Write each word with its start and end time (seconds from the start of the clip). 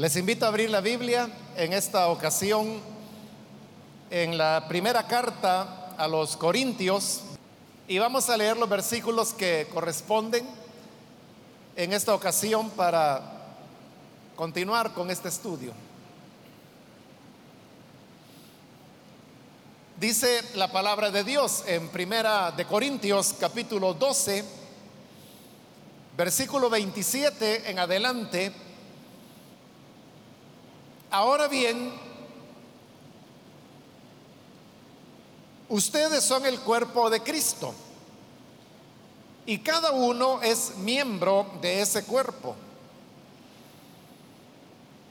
Les 0.00 0.16
invito 0.16 0.46
a 0.46 0.48
abrir 0.48 0.70
la 0.70 0.80
Biblia 0.80 1.28
en 1.56 1.74
esta 1.74 2.08
ocasión 2.08 2.80
en 4.08 4.38
la 4.38 4.64
primera 4.66 5.06
carta 5.06 5.94
a 5.98 6.08
los 6.08 6.38
Corintios 6.38 7.20
y 7.86 7.98
vamos 7.98 8.30
a 8.30 8.36
leer 8.38 8.56
los 8.56 8.66
versículos 8.66 9.34
que 9.34 9.68
corresponden 9.70 10.48
en 11.76 11.92
esta 11.92 12.14
ocasión 12.14 12.70
para 12.70 13.20
continuar 14.36 14.94
con 14.94 15.10
este 15.10 15.28
estudio. 15.28 15.74
Dice 19.98 20.42
la 20.54 20.72
palabra 20.72 21.10
de 21.10 21.24
Dios 21.24 21.62
en 21.66 21.90
Primera 21.90 22.52
de 22.52 22.64
Corintios 22.64 23.34
capítulo 23.38 23.92
12, 23.92 24.46
versículo 26.16 26.70
27 26.70 27.70
en 27.70 27.78
adelante. 27.78 28.69
Ahora 31.10 31.48
bien, 31.48 31.92
ustedes 35.68 36.22
son 36.24 36.46
el 36.46 36.60
cuerpo 36.60 37.10
de 37.10 37.20
Cristo 37.22 37.74
y 39.46 39.58
cada 39.58 39.90
uno 39.92 40.40
es 40.42 40.76
miembro 40.76 41.46
de 41.60 41.80
ese 41.80 42.04
cuerpo. 42.04 42.54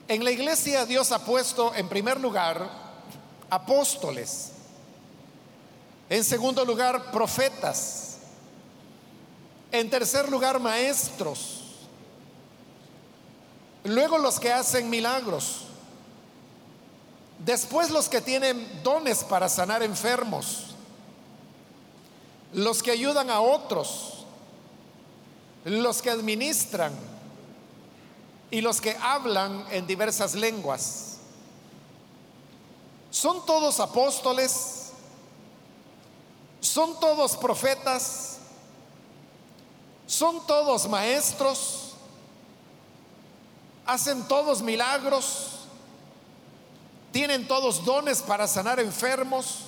En 0.07 0.23
la 0.23 0.31
iglesia 0.31 0.85
Dios 0.85 1.11
ha 1.11 1.23
puesto 1.25 1.73
en 1.75 1.87
primer 1.89 2.19
lugar 2.19 2.69
apóstoles 3.49 4.53
en 6.09 6.23
segundo 6.23 6.65
lugar, 6.65 7.11
profetas. 7.11 8.17
En 9.71 9.89
tercer 9.89 10.27
lugar, 10.27 10.59
maestros. 10.59 11.61
Luego 13.83 14.17
los 14.17 14.39
que 14.39 14.51
hacen 14.51 14.89
milagros. 14.89 15.67
Después 17.39 17.89
los 17.89 18.09
que 18.09 18.21
tienen 18.21 18.83
dones 18.83 19.23
para 19.23 19.49
sanar 19.49 19.81
enfermos. 19.83 20.75
Los 22.53 22.83
que 22.83 22.91
ayudan 22.91 23.29
a 23.29 23.41
otros. 23.41 24.25
Los 25.65 26.01
que 26.01 26.09
administran. 26.09 26.93
Y 28.51 28.61
los 28.61 28.81
que 28.81 28.95
hablan 29.01 29.65
en 29.71 29.87
diversas 29.87 30.35
lenguas. 30.35 31.17
Son 33.11 33.45
todos 33.45 33.79
apóstoles 33.79 34.79
¿Son 36.61 36.99
todos 36.99 37.37
profetas? 37.37 38.37
¿Son 40.05 40.45
todos 40.45 40.87
maestros? 40.89 41.93
¿Hacen 43.85 44.27
todos 44.27 44.61
milagros? 44.61 45.58
¿Tienen 47.11 47.47
todos 47.47 47.83
dones 47.85 48.21
para 48.21 48.47
sanar 48.47 48.79
enfermos? 48.79 49.65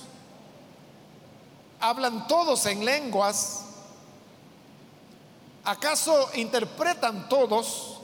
¿Hablan 1.80 2.26
todos 2.28 2.64
en 2.66 2.84
lenguas? 2.84 3.64
¿Acaso 5.64 6.30
interpretan 6.34 7.28
todos? 7.28 7.98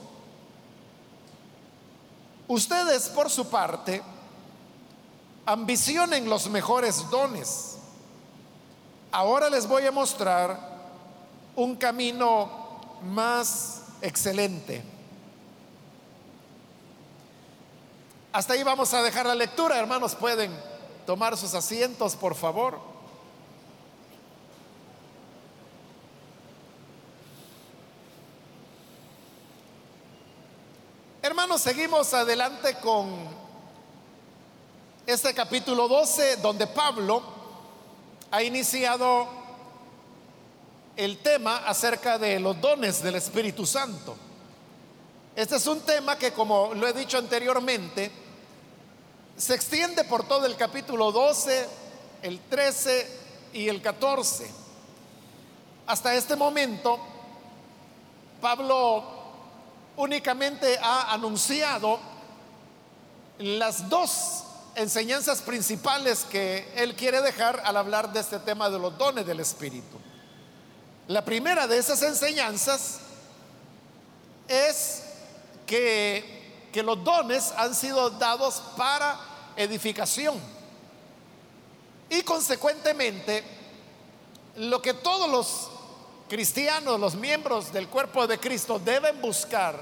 Ustedes, 2.47 3.09
por 3.09 3.29
su 3.29 3.49
parte, 3.49 4.01
ambicionen 5.45 6.29
los 6.29 6.49
mejores 6.49 7.09
dones 7.09 7.79
Ahora 9.11 9.49
les 9.49 9.67
voy 9.67 9.85
a 9.87 9.91
mostrar 9.91 10.59
un 11.55 11.75
camino 11.75 12.79
más 13.03 13.81
excelente. 14.01 14.83
Hasta 18.31 18.53
ahí 18.53 18.61
vamos 18.61 18.93
a 18.93 19.01
dejar 19.01 19.25
la 19.25 19.33
lectura, 19.33 19.79
hermanos. 19.79 20.13
Pueden 20.13 20.55
tomar 21.07 21.35
sus 21.35 21.55
asientos, 21.55 22.15
por 22.15 22.35
favor. 22.35 22.79
Hermanos, 31.23 31.61
seguimos 31.61 32.13
adelante 32.13 32.75
con 32.75 33.09
este 35.07 35.33
capítulo 35.33 35.87
12, 35.87 36.37
donde 36.37 36.67
Pablo 36.67 37.23
ha 38.29 38.43
iniciado 38.43 39.27
el 40.95 41.17
tema 41.17 41.57
acerca 41.65 42.19
de 42.19 42.39
los 42.39 42.61
dones 42.61 43.01
del 43.01 43.15
Espíritu 43.15 43.65
Santo. 43.65 44.28
Este 45.35 45.55
es 45.55 45.67
un 45.67 45.81
tema 45.81 46.17
que, 46.17 46.33
como 46.33 46.73
lo 46.73 46.87
he 46.87 46.93
dicho 46.93 47.17
anteriormente, 47.17 48.11
se 49.37 49.55
extiende 49.55 50.03
por 50.03 50.27
todo 50.27 50.45
el 50.45 50.55
capítulo 50.55 51.11
12, 51.11 51.67
el 52.23 52.39
13 52.41 53.19
y 53.53 53.69
el 53.69 53.81
14. 53.81 54.49
Hasta 55.87 56.13
este 56.13 56.35
momento, 56.35 56.99
Pablo 58.41 59.03
únicamente 59.95 60.77
ha 60.81 61.13
anunciado 61.13 61.99
las 63.39 63.87
dos 63.89 64.43
enseñanzas 64.75 65.41
principales 65.41 66.25
que 66.29 66.71
él 66.75 66.95
quiere 66.95 67.21
dejar 67.21 67.61
al 67.65 67.77
hablar 67.77 68.11
de 68.11 68.19
este 68.19 68.39
tema 68.39 68.69
de 68.69 68.79
los 68.79 68.97
dones 68.97 69.25
del 69.25 69.39
Espíritu. 69.39 69.97
La 71.07 71.23
primera 71.23 71.65
de 71.65 71.77
esas 71.77 72.01
enseñanzas 72.03 72.99
es 74.47 75.03
que, 75.69 76.81
los 76.83 77.03
dones 77.03 77.53
han 77.57 77.75
sido 77.75 78.09
dados 78.09 78.61
para 78.75 79.19
edificación. 79.55 80.39
Y 82.09 82.21
consecuentemente, 82.23 83.43
lo 84.55 84.81
que 84.81 84.95
todos 84.95 85.29
los 85.29 85.69
cristianos, 86.27 86.99
los 86.99 87.15
miembros 87.15 87.71
del 87.71 87.87
cuerpo 87.87 88.25
de 88.25 88.39
Cristo 88.39 88.79
deben 88.79 89.21
buscar 89.21 89.79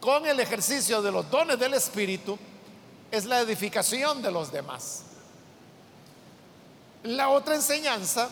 con 0.00 0.26
el 0.26 0.38
ejercicio 0.40 1.00
de 1.00 1.10
los 1.10 1.30
dones 1.30 1.58
del 1.58 1.74
Espíritu 1.74 2.38
es 3.10 3.24
la 3.24 3.40
edificación 3.40 4.20
de 4.20 4.30
los 4.30 4.52
demás. 4.52 5.04
La 7.04 7.30
otra 7.30 7.54
enseñanza 7.54 8.28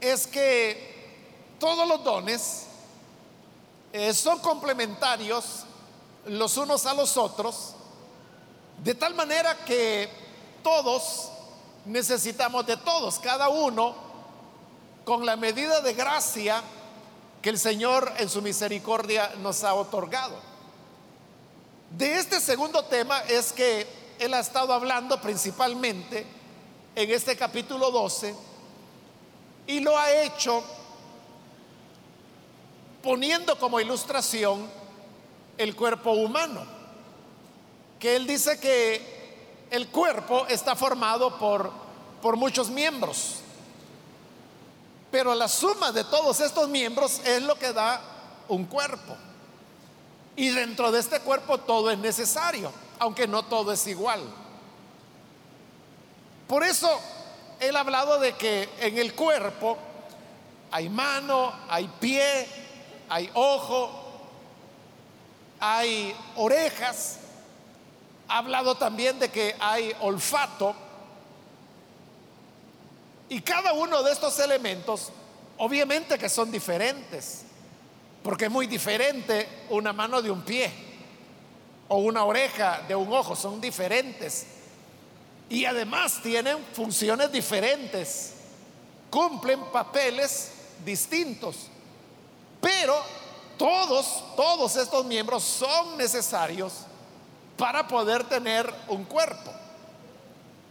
es 0.00 0.26
que 0.26 0.94
todos 1.60 1.86
los 1.86 2.02
dones 2.02 2.66
eh, 3.96 4.12
son 4.12 4.40
complementarios 4.40 5.62
los 6.26 6.56
unos 6.56 6.84
a 6.84 6.94
los 6.94 7.16
otros, 7.16 7.74
de 8.82 8.92
tal 8.92 9.14
manera 9.14 9.64
que 9.64 10.10
todos 10.64 11.28
necesitamos 11.84 12.66
de 12.66 12.76
todos, 12.76 13.20
cada 13.20 13.48
uno 13.48 13.94
con 15.04 15.24
la 15.24 15.36
medida 15.36 15.80
de 15.80 15.94
gracia 15.94 16.60
que 17.40 17.50
el 17.50 17.58
Señor 17.58 18.12
en 18.18 18.28
su 18.28 18.42
misericordia 18.42 19.30
nos 19.40 19.62
ha 19.62 19.74
otorgado. 19.74 20.34
De 21.90 22.18
este 22.18 22.40
segundo 22.40 22.82
tema 22.86 23.20
es 23.28 23.52
que 23.52 23.86
él 24.18 24.34
ha 24.34 24.40
estado 24.40 24.72
hablando 24.72 25.20
principalmente 25.20 26.26
en 26.96 27.10
este 27.12 27.36
capítulo 27.36 27.92
12 27.92 28.34
y 29.68 29.78
lo 29.78 29.96
ha 29.96 30.10
hecho 30.10 30.64
poniendo 33.04 33.56
como 33.58 33.78
ilustración 33.78 34.66
el 35.58 35.76
cuerpo 35.76 36.12
humano, 36.12 36.64
que 38.00 38.16
él 38.16 38.26
dice 38.26 38.58
que 38.58 39.66
el 39.70 39.88
cuerpo 39.88 40.46
está 40.48 40.74
formado 40.74 41.38
por, 41.38 41.70
por 42.22 42.36
muchos 42.36 42.70
miembros, 42.70 43.36
pero 45.10 45.34
la 45.34 45.48
suma 45.48 45.92
de 45.92 46.02
todos 46.04 46.40
estos 46.40 46.68
miembros 46.70 47.20
es 47.26 47.42
lo 47.42 47.56
que 47.56 47.74
da 47.74 48.00
un 48.48 48.64
cuerpo. 48.64 49.14
Y 50.34 50.48
dentro 50.48 50.90
de 50.90 50.98
este 50.98 51.20
cuerpo 51.20 51.58
todo 51.58 51.90
es 51.90 51.98
necesario, 51.98 52.72
aunque 52.98 53.28
no 53.28 53.44
todo 53.44 53.70
es 53.72 53.86
igual. 53.86 54.22
Por 56.48 56.64
eso 56.64 56.88
él 57.60 57.76
ha 57.76 57.80
hablado 57.80 58.18
de 58.18 58.32
que 58.32 58.68
en 58.80 58.98
el 58.98 59.14
cuerpo 59.14 59.76
hay 60.72 60.88
mano, 60.88 61.52
hay 61.68 61.86
pie, 62.00 62.63
hay 63.08 63.30
ojo, 63.34 63.90
hay 65.60 66.14
orejas. 66.36 67.18
Ha 68.28 68.38
hablado 68.38 68.74
también 68.76 69.18
de 69.18 69.30
que 69.30 69.54
hay 69.58 69.94
olfato. 70.00 70.74
Y 73.28 73.40
cada 73.40 73.72
uno 73.72 74.02
de 74.02 74.12
estos 74.12 74.38
elementos, 74.38 75.10
obviamente 75.58 76.18
que 76.18 76.28
son 76.28 76.50
diferentes. 76.50 77.42
Porque 78.22 78.46
es 78.46 78.50
muy 78.50 78.66
diferente 78.66 79.46
una 79.68 79.92
mano 79.92 80.22
de 80.22 80.30
un 80.30 80.42
pie 80.42 80.70
o 81.88 81.98
una 81.98 82.24
oreja 82.24 82.82
de 82.88 82.94
un 82.94 83.12
ojo, 83.12 83.36
son 83.36 83.60
diferentes. 83.60 84.46
Y 85.50 85.66
además 85.66 86.20
tienen 86.22 86.58
funciones 86.72 87.30
diferentes, 87.30 88.32
cumplen 89.10 89.60
papeles 89.66 90.52
distintos. 90.84 91.68
Pero 92.64 92.96
todos, 93.58 94.24
todos 94.36 94.74
estos 94.76 95.04
miembros 95.04 95.42
son 95.42 95.98
necesarios 95.98 96.72
para 97.58 97.86
poder 97.86 98.24
tener 98.24 98.72
un 98.88 99.04
cuerpo. 99.04 99.50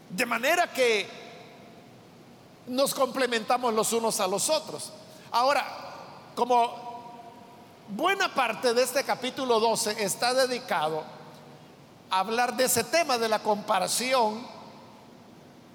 De 0.10 0.26
manera 0.26 0.74
que 0.74 1.08
nos 2.66 2.96
complementamos 2.96 3.72
los 3.76 3.94
unos 3.94 4.20
a 4.20 4.26
los 4.26 4.50
otros. 4.50 4.92
Ahora, 5.32 5.68
como 6.34 6.74
buena 7.90 8.34
parte 8.34 8.74
de 8.74 8.82
este 8.82 9.04
capítulo 9.04 9.60
12 9.60 10.04
está 10.04 10.34
dedicado 10.34 11.04
a 12.10 12.20
hablar 12.22 12.56
de 12.58 12.64
ese 12.64 12.84
tema 12.86 13.20
de 13.20 13.30
la 13.30 13.38
comparación 13.38 14.48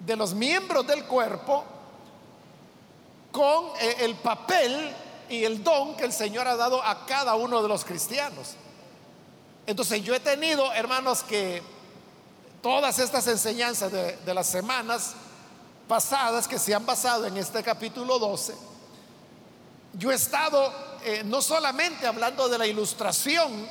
de 0.00 0.16
los 0.16 0.34
miembros 0.34 0.84
del 0.84 1.04
cuerpo 1.04 1.62
con 3.30 3.66
eh, 3.80 3.98
el 4.00 4.16
papel 4.16 4.92
y 5.28 5.44
el 5.44 5.62
don 5.62 5.96
que 5.96 6.04
el 6.04 6.12
Señor 6.12 6.48
ha 6.48 6.56
dado 6.56 6.82
a 6.82 7.06
cada 7.06 7.34
uno 7.34 7.62
de 7.62 7.68
los 7.68 7.84
cristianos. 7.84 8.54
Entonces 9.66 10.02
yo 10.02 10.14
he 10.14 10.20
tenido, 10.20 10.72
hermanos, 10.72 11.22
que 11.22 11.62
todas 12.62 12.98
estas 12.98 13.26
enseñanzas 13.26 13.92
de, 13.92 14.34
las 14.34 14.46
semanas 14.46 15.14
pasadas 15.86 16.48
que 16.48 16.58
se 16.58 16.74
han 16.74 16.86
basado 16.86 17.26
en 17.26 17.36
este 17.36 17.62
capítulo 17.62 18.18
12, 18.18 18.54
yo 19.94 20.10
he 20.10 20.14
estado 20.14 20.72
eh, 21.04 21.22
no 21.24 21.42
solamente 21.42 22.06
hablando 22.06 22.48
de 22.48 22.58
la 22.58 22.66
ilustración 22.66 23.68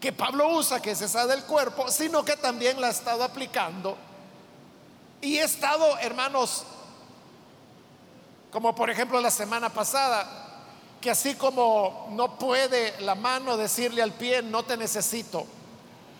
que 0.00 0.12
Pablo 0.12 0.48
usa, 0.50 0.80
que 0.80 0.92
es 0.92 1.00
esa 1.00 1.26
del 1.26 1.42
cuerpo, 1.44 1.90
sino 1.90 2.24
que 2.24 2.36
también 2.36 2.80
la 2.80 2.88
he 2.88 2.90
estado 2.90 3.24
aplicando. 3.24 3.96
Y 5.20 5.38
he 5.38 5.42
estado, 5.44 5.98
hermanos, 5.98 6.64
como 8.50 8.74
por 8.74 8.90
ejemplo 8.90 9.20
la 9.20 9.30
semana 9.30 9.70
pasada, 9.70 10.46
que 11.00 11.10
así 11.10 11.34
como 11.34 12.08
no 12.12 12.38
puede 12.38 13.00
la 13.00 13.14
mano 13.14 13.56
decirle 13.56 14.02
al 14.02 14.12
pie, 14.12 14.42
no 14.42 14.64
te 14.64 14.76
necesito, 14.76 15.46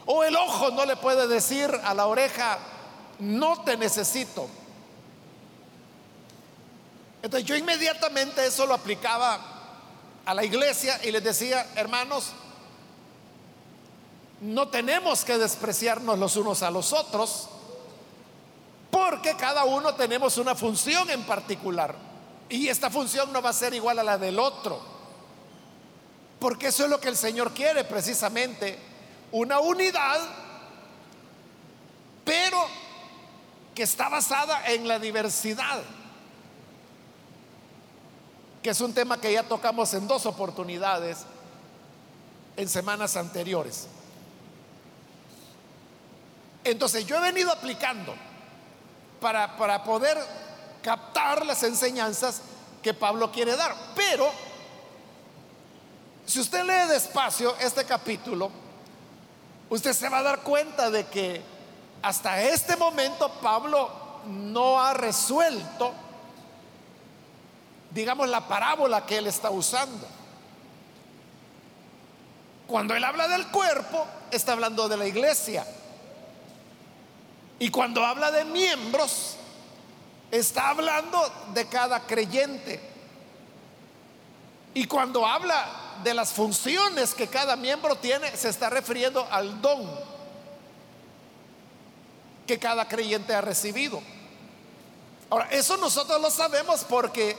o 0.07 0.23
el 0.23 0.37
ojo 0.37 0.71
no 0.71 0.85
le 0.85 0.97
puede 0.97 1.27
decir 1.27 1.71
a 1.85 1.95
la 1.95 2.07
oreja, 2.07 2.59
no 3.19 3.63
te 3.63 3.77
necesito. 3.77 4.49
Entonces 7.23 7.49
yo 7.49 7.57
inmediatamente 7.57 8.47
eso 8.47 8.67
lo 8.67 8.75
aplicaba 8.75 9.41
a 10.25 10.35
la 10.35 10.45
iglesia 10.45 11.01
y 11.03 11.11
les 11.11 11.25
decía, 11.25 11.67
hermanos, 11.75 12.33
no 14.41 14.69
tenemos 14.69 15.25
que 15.25 15.39
despreciarnos 15.39 16.19
los 16.19 16.37
unos 16.37 16.63
a 16.63 16.71
los 16.71 16.93
otros, 16.93 17.49
porque 18.91 19.35
cada 19.37 19.65
uno 19.65 19.95
tenemos 19.95 20.39
una 20.39 20.55
función 20.55 21.11
en 21.11 21.25
particular. 21.25 22.06
Y 22.49 22.69
esta 22.69 22.91
función 22.91 23.33
no 23.33 23.43
va 23.43 23.51
a 23.51 23.55
ser 23.55 23.75
igual 23.75 23.99
a 23.99 24.05
la 24.05 24.19
del 24.19 24.39
otro. 24.39 24.81
Porque 26.39 26.69
eso 26.69 26.85
es 26.85 26.91
lo 26.91 27.01
que 27.01 27.09
el 27.09 27.17
Señor 27.17 27.53
quiere 27.53 27.85
precisamente. 27.85 28.79
Una 29.33 29.59
unidad, 29.59 30.21
pero 32.25 32.59
que 33.75 33.83
está 33.83 34.09
basada 34.09 34.67
en 34.67 34.87
la 34.87 34.99
diversidad. 34.99 35.83
Que 38.63 38.71
es 38.71 38.81
un 38.81 38.95
tema 38.95 39.21
que 39.21 39.33
ya 39.33 39.43
tocamos 39.43 39.93
en 39.95 40.07
dos 40.07 40.27
oportunidades 40.27 41.25
en 42.57 42.69
semanas 42.69 43.17
anteriores. 43.17 43.89
Entonces 46.65 47.07
yo 47.07 47.17
he 47.17 47.21
venido 47.21 47.53
aplicando 47.53 48.15
para, 49.21 49.57
para 49.57 49.85
poder 49.85 50.19
captar 50.87 51.45
las 51.45 51.65
enseñanzas 51.65 52.43
que 52.81 52.95
Pablo 52.95 53.33
quiere 53.33 53.57
dar. 53.57 53.75
Pero, 53.97 54.31
si 56.25 56.39
usted 56.39 56.63
lee 56.63 56.89
despacio 56.89 57.57
este 57.59 57.85
capítulo, 57.85 58.53
usted 59.69 59.93
se 59.93 60.09
va 60.09 60.19
a 60.19 60.23
dar 60.23 60.43
cuenta 60.43 60.89
de 60.89 61.05
que 61.07 61.43
hasta 62.03 62.41
este 62.41 62.77
momento 62.77 63.29
Pablo 63.43 63.91
no 64.27 64.81
ha 64.81 64.95
resuelto, 64.95 65.93
digamos, 67.91 68.29
la 68.29 68.47
parábola 68.47 69.05
que 69.05 69.19
él 69.19 69.27
está 69.27 69.51
usando. 69.51 70.07
Cuando 72.69 72.95
él 72.95 73.03
habla 73.03 73.27
del 73.27 73.49
cuerpo, 73.49 74.07
está 74.31 74.53
hablando 74.53 74.89
de 74.89 74.97
la 74.97 75.07
iglesia. 75.09 75.67
Y 77.59 77.71
cuando 77.71 78.07
habla 78.07 78.31
de 78.31 78.45
miembros, 78.45 79.36
está 80.31 80.71
hablando 80.71 81.21
de 81.55 81.67
cada 81.67 82.01
creyente. 82.01 82.81
Y 84.75 84.87
cuando 84.87 85.27
habla 85.27 85.67
de 86.03 86.13
las 86.13 86.33
funciones 86.33 87.15
que 87.15 87.29
cada 87.29 87.57
miembro 87.57 87.97
tiene, 87.97 88.37
se 88.37 88.49
está 88.49 88.69
refiriendo 88.69 89.27
al 89.31 89.61
don 89.61 89.89
que 92.47 92.59
cada 92.59 92.87
creyente 92.87 93.35
ha 93.35 93.41
recibido. 93.41 94.03
Ahora, 95.31 95.49
eso 95.51 95.77
nosotros 95.77 96.21
lo 96.21 96.31
sabemos 96.31 96.85
porque 96.85 97.37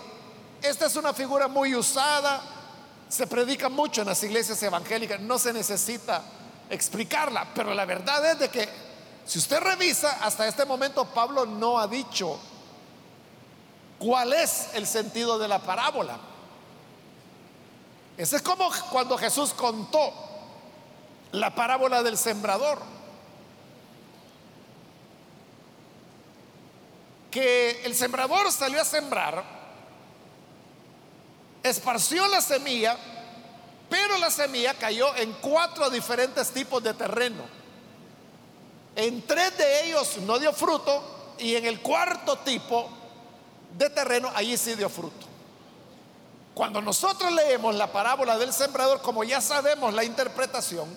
esta 0.61 0.87
es 0.87 0.95
una 0.95 1.13
figura 1.13 1.47
muy 1.47 1.75
usada, 1.75 2.41
se 3.07 3.27
predica 3.27 3.69
mucho 3.69 4.01
en 4.01 4.07
las 4.07 4.21
iglesias 4.23 4.61
evangélicas, 4.63 5.21
no 5.21 5.37
se 5.39 5.53
necesita 5.53 6.21
explicarla, 6.69 7.47
pero 7.55 7.73
la 7.73 7.85
verdad 7.85 8.31
es 8.31 8.39
de 8.39 8.49
que 8.49 8.67
si 9.25 9.39
usted 9.39 9.59
revisa, 9.61 10.19
hasta 10.21 10.47
este 10.47 10.65
momento 10.65 11.05
Pablo 11.05 11.45
no 11.45 11.79
ha 11.79 11.87
dicho 11.87 12.37
¿Cuál 13.99 14.33
es 14.33 14.69
el 14.73 14.85
sentido 14.85 15.39
de 15.39 15.47
la 15.47 15.59
parábola? 15.59 16.17
Ese 18.17 18.37
es 18.37 18.41
como 18.41 18.69
cuando 18.91 19.17
Jesús 19.17 19.53
contó 19.53 20.11
la 21.31 21.53
parábola 21.53 22.03
del 22.03 22.17
sembrador. 22.17 22.79
Que 27.31 27.81
el 27.83 27.95
sembrador 27.95 28.51
salió 28.51 28.81
a 28.81 28.85
sembrar, 28.85 29.43
esparció 31.61 32.27
la 32.27 32.41
semilla, 32.41 32.97
pero 33.89 34.17
la 34.17 34.31
semilla 34.31 34.73
cayó 34.75 35.15
en 35.15 35.33
cuatro 35.33 35.89
diferentes 35.89 36.51
tipos 36.51 36.81
de 36.83 36.93
terreno. 36.93 37.43
En 38.95 39.21
tres 39.27 39.57
de 39.57 39.85
ellos 39.85 40.17
no 40.19 40.39
dio 40.39 40.51
fruto 40.53 41.35
y 41.37 41.55
en 41.55 41.65
el 41.65 41.81
cuarto 41.81 42.39
tipo 42.39 42.89
de 43.75 43.89
terreno, 43.89 44.31
allí 44.35 44.57
sí 44.57 44.75
dio 44.75 44.89
fruto. 44.89 45.25
Cuando 46.53 46.81
nosotros 46.81 47.31
leemos 47.31 47.75
la 47.75 47.91
parábola 47.91 48.37
del 48.37 48.51
sembrador, 48.51 49.01
como 49.01 49.23
ya 49.23 49.41
sabemos 49.41 49.93
la 49.93 50.03
interpretación 50.03 50.87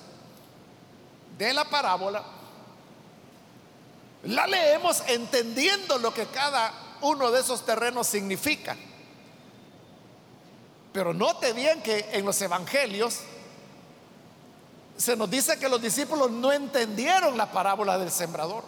de 1.36 1.52
la 1.52 1.64
parábola, 1.68 2.24
la 4.24 4.46
leemos 4.46 5.02
entendiendo 5.06 5.98
lo 5.98 6.12
que 6.12 6.26
cada 6.26 6.72
uno 7.02 7.30
de 7.30 7.40
esos 7.40 7.64
terrenos 7.64 8.06
significa. 8.06 8.76
Pero 10.92 11.14
note 11.14 11.52
bien 11.52 11.82
que 11.82 12.08
en 12.12 12.24
los 12.24 12.40
evangelios 12.42 13.20
se 14.96 15.16
nos 15.16 15.30
dice 15.30 15.58
que 15.58 15.68
los 15.68 15.80
discípulos 15.80 16.30
no 16.30 16.52
entendieron 16.52 17.36
la 17.36 17.50
parábola 17.50 17.98
del 17.98 18.10
sembrador. 18.10 18.64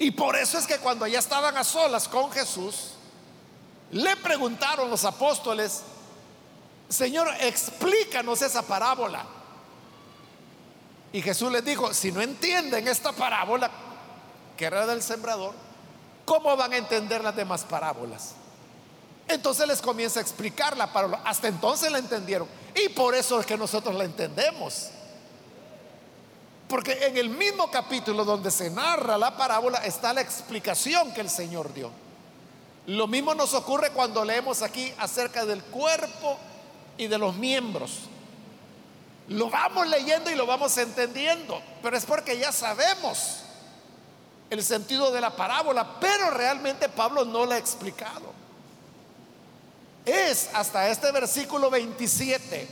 Y 0.00 0.12
por 0.12 0.34
eso 0.34 0.56
es 0.56 0.66
que 0.66 0.78
cuando 0.78 1.06
ya 1.06 1.18
estaban 1.18 1.58
a 1.58 1.62
solas 1.62 2.08
con 2.08 2.32
Jesús, 2.32 2.92
le 3.92 4.16
preguntaron 4.16 4.88
los 4.88 5.04
apóstoles, 5.04 5.82
Señor, 6.88 7.28
explícanos 7.40 8.40
esa 8.40 8.62
parábola. 8.62 9.26
Y 11.12 11.20
Jesús 11.20 11.52
les 11.52 11.62
dijo, 11.62 11.92
si 11.92 12.12
no 12.12 12.22
entienden 12.22 12.88
esta 12.88 13.12
parábola, 13.12 13.70
que 14.56 14.64
era 14.64 14.86
del 14.86 15.02
sembrador, 15.02 15.54
¿cómo 16.24 16.56
van 16.56 16.72
a 16.72 16.78
entender 16.78 17.22
las 17.22 17.36
demás 17.36 17.64
parábolas? 17.64 18.32
Entonces 19.28 19.68
les 19.68 19.82
comienza 19.82 20.18
a 20.18 20.22
explicar 20.22 20.78
la 20.78 20.90
parábola. 20.90 21.20
Hasta 21.26 21.48
entonces 21.48 21.92
la 21.92 21.98
entendieron. 21.98 22.48
Y 22.74 22.88
por 22.88 23.14
eso 23.14 23.38
es 23.38 23.44
que 23.44 23.58
nosotros 23.58 23.94
la 23.94 24.04
entendemos. 24.04 24.88
Porque 26.70 26.92
en 27.04 27.16
el 27.16 27.28
mismo 27.28 27.68
capítulo 27.68 28.24
donde 28.24 28.52
se 28.52 28.70
narra 28.70 29.18
la 29.18 29.36
parábola 29.36 29.84
está 29.84 30.14
la 30.14 30.20
explicación 30.20 31.12
que 31.12 31.20
el 31.20 31.28
Señor 31.28 31.74
dio. 31.74 31.90
Lo 32.86 33.08
mismo 33.08 33.34
nos 33.34 33.54
ocurre 33.54 33.90
cuando 33.90 34.24
leemos 34.24 34.62
aquí 34.62 34.94
acerca 34.98 35.44
del 35.44 35.64
cuerpo 35.64 36.38
y 36.96 37.08
de 37.08 37.18
los 37.18 37.34
miembros. 37.34 38.02
Lo 39.26 39.50
vamos 39.50 39.88
leyendo 39.88 40.30
y 40.30 40.36
lo 40.36 40.46
vamos 40.46 40.78
entendiendo, 40.78 41.60
pero 41.82 41.96
es 41.96 42.06
porque 42.06 42.38
ya 42.38 42.52
sabemos 42.52 43.40
el 44.48 44.62
sentido 44.62 45.10
de 45.10 45.20
la 45.20 45.30
parábola, 45.34 45.98
pero 45.98 46.30
realmente 46.30 46.88
Pablo 46.88 47.24
no 47.24 47.46
la 47.46 47.56
ha 47.56 47.58
explicado. 47.58 48.32
Es 50.06 50.50
hasta 50.54 50.88
este 50.88 51.10
versículo 51.10 51.68
27, 51.68 52.68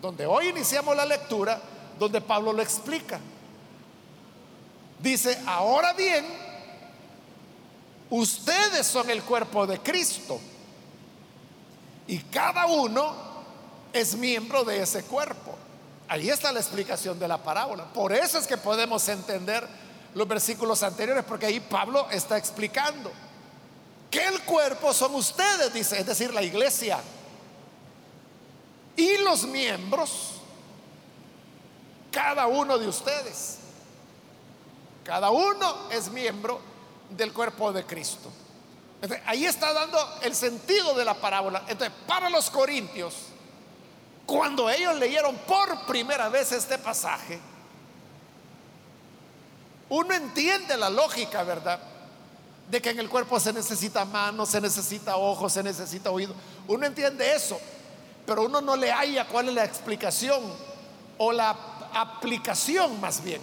donde 0.00 0.24
hoy 0.24 0.48
iniciamos 0.48 0.96
la 0.96 1.04
lectura, 1.04 1.60
donde 1.98 2.20
Pablo 2.20 2.52
lo 2.52 2.62
explica. 2.62 3.18
Dice, 5.00 5.38
ahora 5.46 5.92
bien, 5.92 6.24
ustedes 8.10 8.86
son 8.86 9.08
el 9.10 9.22
cuerpo 9.22 9.66
de 9.66 9.78
Cristo 9.80 10.40
Y 12.06 12.18
cada 12.18 12.66
uno 12.66 13.14
es 13.92 14.16
miembro 14.16 14.64
de 14.64 14.82
ese 14.82 15.04
cuerpo. 15.04 15.56
Ahí 16.08 16.30
está 16.30 16.50
la 16.52 16.60
explicación 16.60 17.18
de 17.18 17.28
la 17.28 17.36
parábola. 17.42 17.84
Por 17.92 18.12
eso 18.12 18.38
es 18.38 18.46
que 18.46 18.56
podemos 18.56 19.06
entender 19.08 19.68
los 20.14 20.26
versículos 20.26 20.82
anteriores, 20.82 21.24
porque 21.24 21.46
ahí 21.46 21.60
Pablo 21.60 22.08
está 22.10 22.38
explicando 22.38 23.12
que 24.10 24.26
el 24.26 24.40
cuerpo 24.40 24.94
son 24.94 25.14
ustedes, 25.14 25.72
dice, 25.72 26.00
es 26.00 26.06
decir, 26.06 26.32
la 26.32 26.42
iglesia. 26.42 26.98
Y 28.96 29.18
los 29.18 29.44
miembros, 29.44 30.37
cada 32.18 32.48
uno 32.48 32.76
de 32.78 32.88
ustedes. 32.88 33.58
Cada 35.04 35.30
uno 35.30 35.88
es 35.88 36.10
miembro 36.10 36.60
del 37.10 37.32
cuerpo 37.32 37.72
de 37.72 37.84
Cristo. 37.86 38.28
ahí 39.24 39.46
está 39.46 39.72
dando 39.72 39.96
el 40.22 40.34
sentido 40.34 40.94
de 40.94 41.04
la 41.04 41.14
parábola. 41.14 41.62
Entonces, 41.68 41.96
para 42.08 42.28
los 42.28 42.50
corintios, 42.50 43.14
cuando 44.26 44.68
ellos 44.68 44.96
leyeron 44.96 45.36
por 45.46 45.86
primera 45.86 46.28
vez 46.28 46.50
este 46.50 46.76
pasaje, 46.76 47.38
uno 49.90 50.12
entiende 50.12 50.76
la 50.76 50.90
lógica, 50.90 51.44
¿verdad? 51.44 51.78
De 52.68 52.82
que 52.82 52.90
en 52.90 52.98
el 52.98 53.08
cuerpo 53.08 53.38
se 53.38 53.52
necesita 53.52 54.04
mano, 54.04 54.44
se 54.44 54.60
necesita 54.60 55.16
ojo, 55.16 55.48
se 55.48 55.62
necesita 55.62 56.10
oído. 56.10 56.34
Uno 56.66 56.84
entiende 56.84 57.32
eso, 57.32 57.60
pero 58.26 58.42
uno 58.42 58.60
no 58.60 58.74
le 58.74 58.90
halla 58.90 59.28
cuál 59.28 59.50
es 59.50 59.54
la 59.54 59.64
explicación 59.64 60.67
o 61.18 61.32
la 61.32 61.56
aplicación 61.92 63.00
más 63.00 63.22
bien 63.22 63.40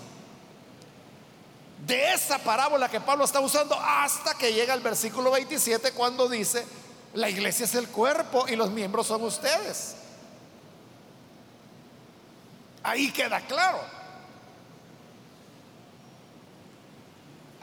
de 1.85 2.13
esa 2.13 2.39
parábola 2.39 2.89
que 2.89 2.99
Pablo 2.99 3.25
está 3.25 3.39
usando 3.39 3.79
hasta 3.79 4.33
que 4.35 4.53
llega 4.53 4.73
el 4.73 4.81
versículo 4.81 5.31
27 5.31 5.91
cuando 5.91 6.27
dice, 6.27 6.65
la 7.13 7.29
iglesia 7.29 7.65
es 7.65 7.75
el 7.75 7.87
cuerpo 7.89 8.47
y 8.47 8.55
los 8.55 8.71
miembros 8.71 9.07
son 9.07 9.23
ustedes. 9.23 9.95
Ahí 12.81 13.11
queda 13.11 13.39
claro. 13.41 13.79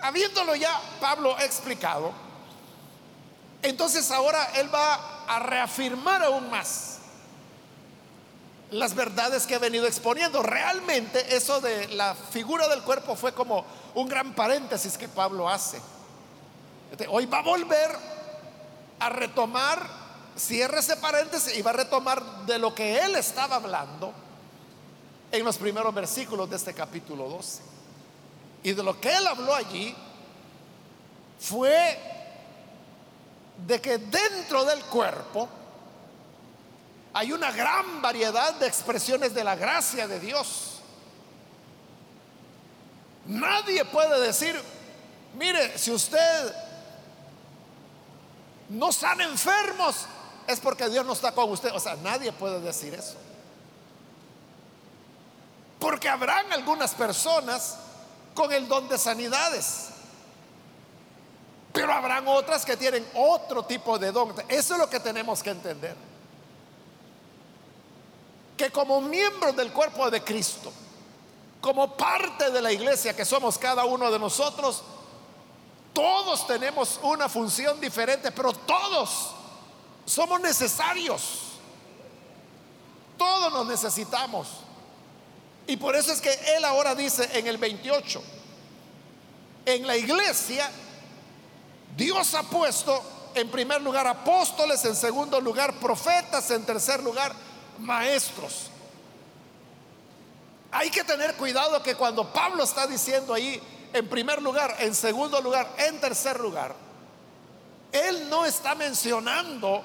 Habiéndolo 0.00 0.54
ya 0.56 0.80
Pablo 1.00 1.38
explicado, 1.40 2.12
entonces 3.62 4.10
ahora 4.10 4.50
él 4.56 4.72
va 4.72 5.24
a 5.26 5.38
reafirmar 5.38 6.22
aún 6.22 6.50
más 6.50 6.91
las 8.72 8.94
verdades 8.94 9.46
que 9.46 9.54
ha 9.54 9.58
venido 9.58 9.86
exponiendo. 9.86 10.42
Realmente 10.42 11.36
eso 11.36 11.60
de 11.60 11.88
la 11.88 12.14
figura 12.14 12.68
del 12.68 12.82
cuerpo 12.82 13.14
fue 13.14 13.32
como 13.32 13.64
un 13.94 14.08
gran 14.08 14.34
paréntesis 14.34 14.98
que 14.98 15.08
Pablo 15.08 15.48
hace. 15.48 15.80
Este, 16.90 17.06
hoy 17.06 17.26
va 17.26 17.38
a 17.38 17.42
volver 17.42 17.90
a 18.98 19.08
retomar, 19.08 19.86
cierra 20.36 20.80
ese 20.80 20.96
paréntesis 20.96 21.56
y 21.56 21.62
va 21.62 21.70
a 21.70 21.74
retomar 21.74 22.22
de 22.46 22.58
lo 22.58 22.74
que 22.74 22.98
él 23.00 23.16
estaba 23.16 23.56
hablando 23.56 24.12
en 25.30 25.44
los 25.44 25.56
primeros 25.58 25.94
versículos 25.94 26.48
de 26.48 26.56
este 26.56 26.72
capítulo 26.72 27.28
12. 27.28 27.62
Y 28.62 28.72
de 28.72 28.82
lo 28.82 28.98
que 29.00 29.14
él 29.14 29.26
habló 29.26 29.54
allí 29.54 29.94
fue 31.38 31.98
de 33.66 33.80
que 33.80 33.98
dentro 33.98 34.64
del 34.64 34.82
cuerpo 34.84 35.48
hay 37.14 37.32
una 37.32 37.52
gran 37.52 38.00
variedad 38.00 38.54
de 38.54 38.66
expresiones 38.66 39.34
de 39.34 39.44
la 39.44 39.54
gracia 39.54 40.08
de 40.08 40.18
Dios. 40.18 40.80
Nadie 43.26 43.84
puede 43.84 44.20
decir, 44.20 44.60
mire, 45.34 45.76
si 45.78 45.90
usted 45.90 46.54
no 48.70 48.90
sana 48.92 49.24
enfermos, 49.24 50.06
es 50.46 50.58
porque 50.58 50.88
Dios 50.88 51.04
no 51.04 51.12
está 51.12 51.32
con 51.32 51.50
usted. 51.50 51.72
O 51.74 51.80
sea, 51.80 51.96
nadie 51.96 52.32
puede 52.32 52.60
decir 52.60 52.94
eso. 52.94 53.16
Porque 55.78 56.08
habrán 56.08 56.52
algunas 56.52 56.94
personas 56.94 57.76
con 58.34 58.52
el 58.52 58.66
don 58.68 58.88
de 58.88 58.96
sanidades. 58.98 59.88
Pero 61.72 61.92
habrán 61.92 62.26
otras 62.26 62.64
que 62.64 62.76
tienen 62.76 63.06
otro 63.14 63.64
tipo 63.64 63.98
de 63.98 64.12
don. 64.12 64.34
Eso 64.48 64.74
es 64.74 64.80
lo 64.80 64.88
que 64.88 65.00
tenemos 65.00 65.42
que 65.42 65.50
entender. 65.50 66.11
Que 68.62 68.70
como 68.70 69.00
miembros 69.00 69.56
del 69.56 69.72
cuerpo 69.72 70.08
de 70.08 70.22
Cristo, 70.22 70.72
como 71.60 71.96
parte 71.96 72.48
de 72.52 72.62
la 72.62 72.70
iglesia 72.70 73.12
que 73.12 73.24
somos 73.24 73.58
cada 73.58 73.84
uno 73.84 74.08
de 74.08 74.20
nosotros, 74.20 74.84
todos 75.92 76.46
tenemos 76.46 77.00
una 77.02 77.28
función 77.28 77.80
diferente, 77.80 78.30
pero 78.30 78.52
todos 78.52 79.32
somos 80.06 80.40
necesarios. 80.40 81.22
Todos 83.18 83.52
nos 83.52 83.66
necesitamos. 83.66 84.46
Y 85.66 85.76
por 85.76 85.96
eso 85.96 86.12
es 86.12 86.20
que 86.20 86.32
él 86.56 86.64
ahora 86.64 86.94
dice 86.94 87.36
en 87.36 87.48
el 87.48 87.58
28, 87.58 88.22
en 89.66 89.88
la 89.88 89.96
iglesia 89.96 90.70
Dios 91.96 92.32
ha 92.36 92.44
puesto 92.44 93.02
en 93.34 93.50
primer 93.50 93.82
lugar 93.82 94.06
apóstoles, 94.06 94.84
en 94.84 94.94
segundo 94.94 95.40
lugar 95.40 95.80
profetas, 95.80 96.48
en 96.52 96.64
tercer 96.64 97.02
lugar 97.02 97.34
maestros. 97.78 98.70
Hay 100.70 100.90
que 100.90 101.04
tener 101.04 101.34
cuidado 101.34 101.82
que 101.82 101.94
cuando 101.94 102.32
Pablo 102.32 102.64
está 102.64 102.86
diciendo 102.86 103.34
ahí 103.34 103.60
en 103.92 104.08
primer 104.08 104.40
lugar, 104.40 104.76
en 104.78 104.94
segundo 104.94 105.40
lugar, 105.40 105.70
en 105.76 106.00
tercer 106.00 106.40
lugar, 106.40 106.74
él 107.92 108.30
no 108.30 108.46
está 108.46 108.74
mencionando 108.74 109.84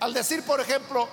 al 0.00 0.12
decir, 0.12 0.44
por 0.44 0.60
ejemplo, 0.60 1.08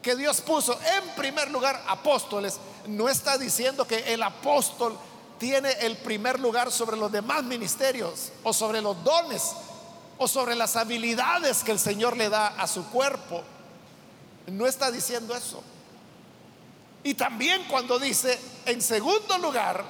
que 0.00 0.16
Dios 0.16 0.40
puso 0.40 0.78
en 0.96 1.08
primer 1.10 1.50
lugar 1.50 1.82
apóstoles, 1.88 2.58
no 2.86 3.08
está 3.08 3.38
diciendo 3.38 3.86
que 3.86 4.12
el 4.12 4.22
apóstol 4.22 4.98
tiene 5.38 5.72
el 5.80 5.96
primer 5.98 6.40
lugar 6.40 6.70
sobre 6.72 6.96
los 6.96 7.10
demás 7.10 7.42
ministerios 7.44 8.32
o 8.42 8.52
sobre 8.52 8.80
los 8.80 9.02
dones 9.04 9.52
o 10.18 10.28
sobre 10.28 10.54
las 10.54 10.76
habilidades 10.76 11.64
que 11.64 11.72
el 11.72 11.78
Señor 11.78 12.16
le 12.16 12.28
da 12.28 12.48
a 12.48 12.66
su 12.66 12.84
cuerpo. 12.90 13.42
No 14.46 14.66
está 14.66 14.90
diciendo 14.90 15.34
eso. 15.34 15.62
Y 17.02 17.14
también 17.14 17.64
cuando 17.68 17.98
dice, 17.98 18.38
en 18.66 18.80
segundo 18.80 19.38
lugar, 19.38 19.84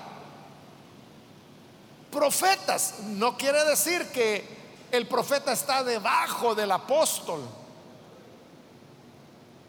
profetas, 2.11 3.01
no 3.01 3.37
quiere 3.37 3.65
decir 3.65 4.09
que 4.09 4.45
el 4.91 5.07
profeta 5.07 5.53
está 5.53 5.85
debajo 5.85 6.55
del 6.55 6.71
apóstol 6.73 7.41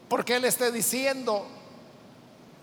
porque 0.07 0.35
Él 0.35 0.45
esté 0.45 0.71
diciendo 0.71 1.45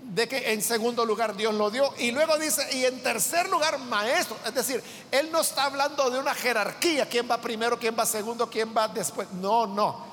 de 0.02 0.28
que 0.28 0.52
en 0.52 0.62
segundo 0.62 1.04
lugar 1.04 1.37
Dios 1.37 1.54
lo 1.54 1.71
dio. 1.71 1.94
Y 1.99 2.11
luego 2.11 2.37
dice, 2.38 2.66
y 2.76 2.85
en 2.85 3.02
tercer 3.02 3.49
lugar, 3.49 3.78
maestro. 3.78 4.37
Es 4.44 4.54
decir, 4.54 4.82
Él 5.11 5.30
no 5.30 5.40
está 5.40 5.64
hablando 5.64 6.11
de 6.11 6.18
una 6.18 6.35
jerarquía, 6.35 7.09
quién 7.09 7.28
va 7.30 7.38
primero, 7.40 7.78
quién 7.78 7.97
va 7.99 8.04
segundo, 8.04 8.50
quién 8.50 8.75
va 8.76 8.88
después. 8.88 9.30
No, 9.32 9.66
no. 9.66 10.12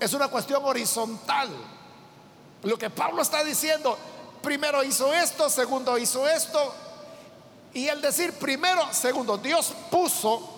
Es 0.00 0.12
una 0.12 0.28
cuestión 0.28 0.64
horizontal. 0.64 1.48
Lo 2.62 2.76
que 2.76 2.90
Pablo 2.90 3.22
está 3.22 3.44
diciendo, 3.44 3.96
primero 4.42 4.82
hizo 4.82 5.12
esto, 5.12 5.48
segundo 5.48 5.96
hizo 5.96 6.28
esto. 6.28 6.74
Y 7.72 7.88
el 7.88 8.00
decir 8.00 8.32
primero, 8.34 8.92
segundo, 8.92 9.38
Dios 9.38 9.72
puso 9.90 10.50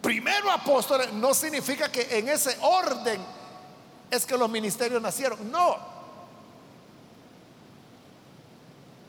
primero 0.00 0.50
apóstoles, 0.50 1.12
no 1.12 1.32
significa 1.32 1.90
que 1.90 2.18
en 2.18 2.28
ese 2.28 2.56
orden 2.60 3.24
es 4.10 4.26
que 4.26 4.36
los 4.36 4.50
ministerios 4.50 5.00
nacieron. 5.00 5.50
No. 5.50 5.91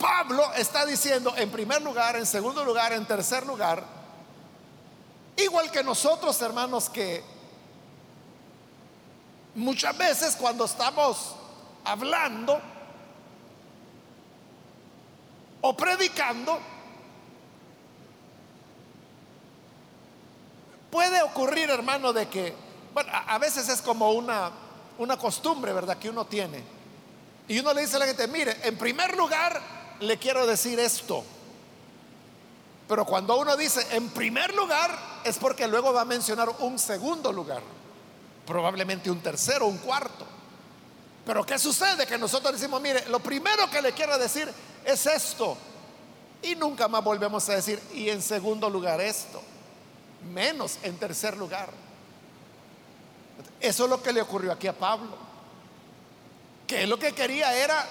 Pablo 0.04 0.52
está 0.56 0.86
diciendo 0.86 1.34
en 1.38 1.50
primer 1.50 1.82
lugar, 1.82 2.18
en 2.18 2.26
segundo 2.26 2.66
lugar, 2.66 2.92
en 2.92 3.06
tercer 3.06 3.46
lugar, 3.46 3.86
igual 5.38 5.72
que 5.72 5.82
nosotros 5.82 6.42
hermanos 6.42 6.90
que 6.90 7.24
muchas 9.56 9.98
veces 9.98 10.36
cuando 10.36 10.66
estamos 10.66 11.38
hablando 11.86 12.60
o 15.62 15.78
predicando, 15.78 16.60
puede 20.92 21.22
ocurrir 21.22 21.70
hermano 21.70 22.12
de 22.12 22.28
que, 22.28 22.54
bueno, 22.94 23.10
a 23.14 23.38
veces 23.38 23.70
es 23.70 23.82
como 23.82 24.12
una 24.12 24.52
una 24.98 25.16
costumbre, 25.16 25.72
¿verdad? 25.72 25.98
Que 25.98 26.10
uno 26.10 26.26
tiene. 26.26 26.62
Y 27.48 27.58
uno 27.60 27.74
le 27.74 27.82
dice 27.84 27.96
a 27.96 28.00
la 28.00 28.06
gente, 28.06 28.28
mire, 28.28 28.58
en 28.64 28.78
primer 28.78 29.16
lugar 29.16 29.83
le 30.04 30.18
quiero 30.18 30.46
decir 30.46 30.80
esto. 30.80 31.24
Pero 32.88 33.06
cuando 33.06 33.38
uno 33.38 33.56
dice 33.56 33.86
en 33.92 34.10
primer 34.10 34.54
lugar 34.54 35.22
es 35.24 35.38
porque 35.38 35.68
luego 35.68 35.94
va 35.94 36.02
a 36.02 36.06
mencionar 36.06 36.50
un 36.60 36.78
segundo 36.78 37.32
lugar, 37.32 37.62
probablemente 38.46 39.10
un 39.10 39.22
tercero, 39.22 39.68
un 39.68 39.78
cuarto. 39.78 40.26
Pero 41.26 41.46
¿qué 41.46 41.58
sucede? 41.58 42.06
Que 42.06 42.18
nosotros 42.18 42.54
decimos, 42.54 42.82
mire, 42.82 43.08
lo 43.08 43.20
primero 43.20 43.70
que 43.70 43.82
le 43.82 43.94
quiero 43.94 44.18
decir 44.18 44.52
es 44.84 45.06
esto. 45.06 45.58
Y 46.42 46.56
nunca 46.56 46.90
más 46.90 47.02
volvemos 47.02 47.48
a 47.48 47.56
decir, 47.56 47.82
y 47.94 48.10
en 48.10 48.22
segundo 48.22 48.70
lugar 48.70 49.00
esto. 49.00 49.42
menos 50.34 50.78
en 50.84 50.98
tercer 50.98 51.38
lugar. 51.38 51.70
Eso 53.60 53.84
es 53.86 53.90
lo 53.90 54.02
que 54.02 54.12
le 54.12 54.22
ocurrió 54.22 54.52
aquí 54.52 54.68
a 54.68 54.78
Pablo, 54.78 55.16
que 56.68 56.86
lo 56.86 57.00
que 57.00 57.14
quería 57.14 57.56
era 57.56 57.88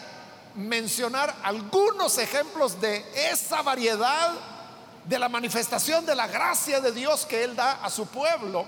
mencionar 0.55 1.35
algunos 1.43 2.19
ejemplos 2.19 2.81
de 2.81 3.05
esa 3.31 3.63
variedad 3.63 4.33
de 5.05 5.19
la 5.19 5.29
manifestación 5.29 6.07
de 6.07 6.15
la 6.15 6.27
gracia 6.27 6.81
de 6.81 6.93
Dios 6.93 7.27
que 7.27 7.43
Él 7.43 7.57
da 7.57 7.73
a 7.83 7.91
su 7.91 8.07
pueblo. 8.07 8.65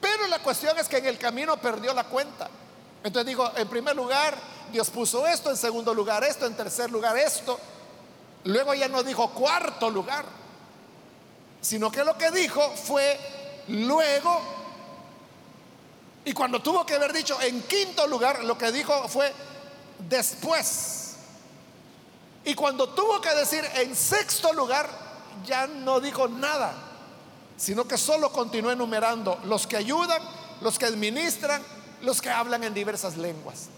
Pero 0.00 0.26
la 0.26 0.40
cuestión 0.40 0.76
es 0.78 0.88
que 0.88 0.98
en 0.98 1.06
el 1.06 1.18
camino 1.18 1.56
perdió 1.58 1.94
la 1.94 2.04
cuenta. 2.04 2.48
Entonces 3.04 3.26
digo, 3.26 3.50
en 3.56 3.68
primer 3.68 3.94
lugar, 3.94 4.36
Dios 4.72 4.90
puso 4.90 5.26
esto, 5.26 5.50
en 5.50 5.56
segundo 5.56 5.94
lugar 5.94 6.24
esto, 6.24 6.46
en 6.46 6.56
tercer 6.56 6.90
lugar 6.90 7.16
esto. 7.16 7.58
Luego 8.44 8.74
ya 8.74 8.88
no 8.88 9.02
dijo 9.02 9.30
cuarto 9.30 9.90
lugar, 9.90 10.24
sino 11.60 11.92
que 11.92 12.02
lo 12.04 12.18
que 12.18 12.30
dijo 12.32 12.60
fue 12.70 13.18
luego, 13.68 14.40
y 16.24 16.32
cuando 16.32 16.60
tuvo 16.60 16.84
que 16.84 16.94
haber 16.94 17.12
dicho 17.12 17.40
en 17.40 17.62
quinto 17.62 18.06
lugar, 18.08 18.42
lo 18.42 18.58
que 18.58 18.72
dijo 18.72 19.08
fue 19.08 19.32
después. 20.08 21.14
Y 22.44 22.54
cuando 22.54 22.88
tuvo 22.88 23.20
que 23.20 23.34
decir 23.34 23.64
en 23.76 23.94
sexto 23.94 24.52
lugar, 24.52 24.88
ya 25.46 25.66
no 25.66 26.00
dijo 26.00 26.28
nada, 26.28 26.74
sino 27.56 27.86
que 27.86 27.96
solo 27.96 28.32
continuó 28.32 28.72
enumerando 28.72 29.38
los 29.44 29.66
que 29.66 29.76
ayudan, 29.76 30.20
los 30.60 30.78
que 30.78 30.86
administran, 30.86 31.62
los 32.02 32.20
que 32.20 32.30
hablan 32.30 32.64
en 32.64 32.74
diversas 32.74 33.16
lenguas. 33.16 33.68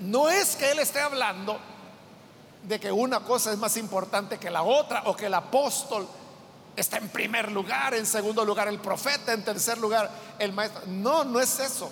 No 0.00 0.28
es 0.28 0.56
que 0.56 0.70
él 0.70 0.78
esté 0.78 1.00
hablando 1.00 1.58
de 2.62 2.78
que 2.78 2.92
una 2.92 3.20
cosa 3.20 3.52
es 3.52 3.58
más 3.58 3.76
importante 3.76 4.38
que 4.38 4.50
la 4.50 4.62
otra 4.62 5.02
o 5.06 5.16
que 5.16 5.26
el 5.26 5.34
apóstol 5.34 6.06
está 6.76 6.98
en 6.98 7.08
primer 7.08 7.50
lugar, 7.50 7.94
en 7.94 8.06
segundo 8.06 8.44
lugar 8.44 8.68
el 8.68 8.78
profeta, 8.78 9.32
en 9.32 9.44
tercer 9.44 9.78
lugar 9.78 10.10
el 10.38 10.52
maestro. 10.52 10.82
No, 10.86 11.24
no 11.24 11.40
es 11.40 11.58
eso. 11.58 11.90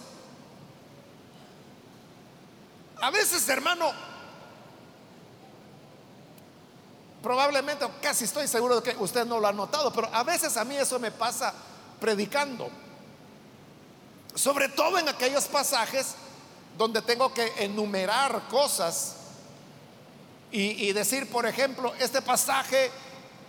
A 3.00 3.10
veces, 3.10 3.48
hermano, 3.48 3.92
probablemente, 7.22 7.86
casi 8.02 8.24
estoy 8.24 8.48
seguro 8.48 8.80
de 8.80 8.90
que 8.90 8.96
usted 8.98 9.24
no 9.24 9.38
lo 9.38 9.46
ha 9.46 9.52
notado, 9.52 9.92
pero 9.92 10.08
a 10.12 10.24
veces 10.24 10.56
a 10.56 10.64
mí 10.64 10.76
eso 10.76 10.98
me 10.98 11.10
pasa 11.10 11.52
predicando. 12.00 12.68
Sobre 14.34 14.68
todo 14.68 14.98
en 14.98 15.08
aquellos 15.08 15.44
pasajes 15.46 16.14
donde 16.76 17.02
tengo 17.02 17.32
que 17.32 17.52
enumerar 17.58 18.48
cosas 18.48 19.14
y, 20.50 20.92
decir, 20.92 21.28
por 21.30 21.44
ejemplo, 21.44 21.92
este 21.98 22.22
pasaje 22.22 22.90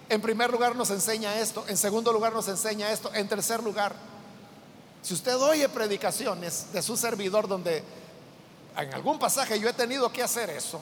en 0.10 0.22
primer 0.22 0.52
lugar 0.52 0.76
nos 0.76 0.90
enseña 0.90 1.40
esto, 1.40 1.64
en 1.68 1.78
segundo 1.78 2.12
lugar 2.12 2.34
nos 2.34 2.48
enseña 2.48 2.92
esto, 2.92 3.14
en 3.14 3.28
tercer 3.30 3.64
lugar, 3.64 3.96
si 5.02 5.14
usted 5.14 5.38
oye 5.38 5.70
predicaciones 5.70 6.74
de 6.74 6.82
su 6.82 6.98
servidor 6.98 7.48
donde 7.48 7.84
en 8.84 8.94
algún 8.94 9.20
pasaje 9.20 9.60
yo 9.60 9.70
he 9.70 9.74
tenido 9.74 10.12
que 10.12 10.24
hacer 10.24 10.50
eso, 10.50 10.82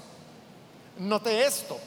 note 0.98 1.46
esto, 1.46 1.80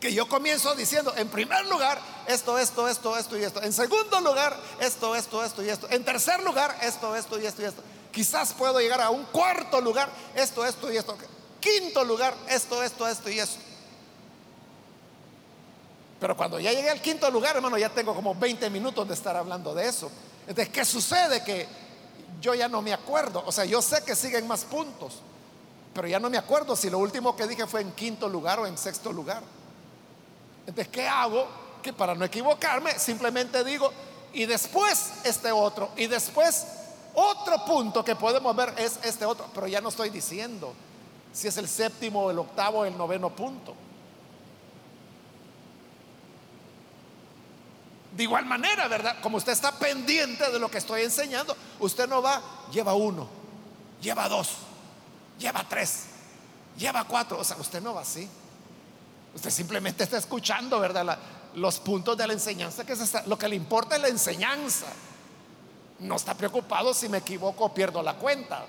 que 0.00 0.12
yo 0.12 0.28
comienzo 0.28 0.74
diciendo, 0.74 1.14
en 1.16 1.28
primer 1.28 1.64
lugar, 1.66 1.98
esto, 2.26 2.58
esto, 2.58 2.88
esto, 2.88 3.16
esto 3.16 3.38
y 3.38 3.44
esto, 3.44 3.62
en 3.62 3.72
segundo 3.72 4.20
lugar, 4.20 4.56
esto, 4.80 5.16
esto, 5.16 5.44
esto 5.44 5.64
y 5.64 5.70
esto, 5.70 5.88
en 5.90 6.04
tercer 6.04 6.42
lugar, 6.42 6.76
esto, 6.82 7.16
esto 7.16 7.40
y 7.40 7.46
esto 7.46 7.62
y 7.62 7.64
esto. 7.64 7.82
Quizás 8.12 8.52
puedo 8.52 8.78
llegar 8.78 9.00
a 9.00 9.10
un 9.10 9.24
cuarto 9.24 9.80
lugar, 9.80 10.08
esto, 10.36 10.64
esto 10.64 10.92
y 10.92 10.96
esto. 10.96 11.16
Quinto 11.58 12.04
lugar, 12.04 12.32
esto, 12.48 12.80
esto, 12.82 13.08
esto 13.08 13.28
y 13.28 13.40
esto. 13.40 13.58
Pero 16.20 16.36
cuando 16.36 16.60
ya 16.60 16.72
llegué 16.72 16.90
al 16.90 17.02
quinto 17.02 17.28
lugar, 17.30 17.56
hermano, 17.56 17.76
ya 17.76 17.88
tengo 17.88 18.14
como 18.14 18.34
20 18.34 18.70
minutos 18.70 19.08
de 19.08 19.14
estar 19.14 19.36
hablando 19.36 19.74
de 19.74 19.88
eso. 19.88 20.10
Entonces, 20.46 20.68
¿qué 20.72 20.84
sucede? 20.84 21.42
Que 21.42 21.66
yo 22.40 22.54
ya 22.54 22.68
no 22.68 22.82
me 22.82 22.92
acuerdo. 22.92 23.42
O 23.46 23.52
sea, 23.52 23.64
yo 23.64 23.82
sé 23.82 24.04
que 24.04 24.14
siguen 24.14 24.46
más 24.46 24.64
puntos, 24.64 25.20
pero 25.92 26.08
ya 26.08 26.18
no 26.18 26.30
me 26.30 26.38
acuerdo 26.38 26.76
si 26.76 26.90
lo 26.90 26.98
último 26.98 27.36
que 27.36 27.46
dije 27.46 27.66
fue 27.66 27.80
en 27.80 27.92
quinto 27.92 28.28
lugar 28.28 28.58
o 28.60 28.66
en 28.66 28.76
sexto 28.76 29.12
lugar. 29.12 29.42
Entonces, 30.66 30.88
¿qué 30.88 31.06
hago? 31.06 31.46
Que 31.82 31.92
para 31.92 32.14
no 32.14 32.24
equivocarme, 32.24 32.98
simplemente 32.98 33.62
digo, 33.64 33.92
y 34.32 34.46
después 34.46 35.12
este 35.24 35.52
otro, 35.52 35.90
y 35.96 36.06
después 36.06 36.66
otro 37.14 37.64
punto 37.64 38.04
que 38.04 38.16
podemos 38.16 38.54
ver 38.56 38.74
es 38.78 38.98
este 39.04 39.24
otro, 39.24 39.46
pero 39.54 39.66
ya 39.66 39.80
no 39.80 39.90
estoy 39.90 40.10
diciendo 40.10 40.72
si 41.32 41.48
es 41.48 41.56
el 41.56 41.68
séptimo, 41.68 42.30
el 42.30 42.38
octavo, 42.38 42.84
el 42.84 42.96
noveno 42.96 43.30
punto. 43.30 43.74
De 48.16 48.22
igual 48.22 48.46
manera, 48.46 48.86
¿verdad? 48.86 49.16
Como 49.20 49.38
usted 49.38 49.52
está 49.52 49.72
pendiente 49.72 50.50
de 50.50 50.58
lo 50.58 50.70
que 50.70 50.78
estoy 50.78 51.02
enseñando, 51.02 51.56
usted 51.80 52.08
no 52.08 52.22
va, 52.22 52.40
lleva 52.70 52.94
uno, 52.94 53.28
lleva 54.00 54.28
dos, 54.28 54.50
lleva 55.38 55.64
tres, 55.68 56.04
lleva 56.78 57.04
cuatro. 57.04 57.40
O 57.40 57.44
sea, 57.44 57.56
usted 57.56 57.82
no 57.82 57.94
va 57.94 58.02
así. 58.02 58.28
Usted 59.34 59.50
simplemente 59.50 60.04
está 60.04 60.18
escuchando, 60.18 60.78
¿verdad? 60.78 61.18
los 61.56 61.78
puntos 61.78 62.16
de 62.16 62.26
la 62.26 62.32
enseñanza, 62.32 62.84
que 62.84 62.92
es 62.92 63.26
lo 63.26 63.38
que 63.38 63.48
le 63.48 63.56
importa 63.56 63.96
es 63.96 64.02
la 64.02 64.08
enseñanza. 64.08 64.86
No 66.00 66.16
está 66.16 66.34
preocupado 66.34 66.94
si 66.94 67.08
me 67.08 67.18
equivoco 67.18 67.64
o 67.64 67.74
pierdo 67.74 68.02
la 68.02 68.14
cuenta. 68.14 68.64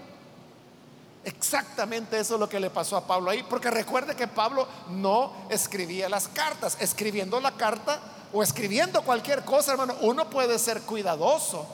Exactamente 1.24 2.20
eso 2.20 2.36
es 2.36 2.40
lo 2.40 2.48
que 2.48 2.60
le 2.60 2.70
pasó 2.70 2.98
a 2.98 3.08
Pablo 3.08 3.32
ahí, 3.32 3.44
porque 3.50 3.72
recuerde 3.72 4.16
que 4.16 4.28
Pablo 4.28 4.68
no 4.90 5.34
escribía 5.50 6.08
las 6.08 6.28
cartas. 6.28 6.78
Escribiendo 6.80 7.40
la 7.40 7.52
carta 7.52 8.00
o 8.36 8.44
escribiendo 8.44 9.02
cualquier 9.02 9.46
cosa, 9.46 9.72
hermano, 9.72 9.96
uno 10.02 10.30
puede 10.30 10.60
ser 10.60 10.82
cuidadoso 10.82 11.66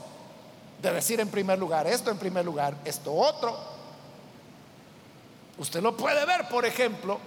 de 0.79 0.91
decir 0.91 1.19
en 1.19 1.27
primer 1.27 1.57
lugar 1.57 1.87
esto, 1.87 2.11
en 2.11 2.19
primer 2.19 2.45
lugar 2.45 2.77
esto 2.85 3.11
otro. 3.11 3.57
Usted 5.57 5.81
lo 5.81 5.97
puede 5.97 6.23
ver, 6.23 6.47
por 6.49 6.63
ejemplo, 6.63 7.19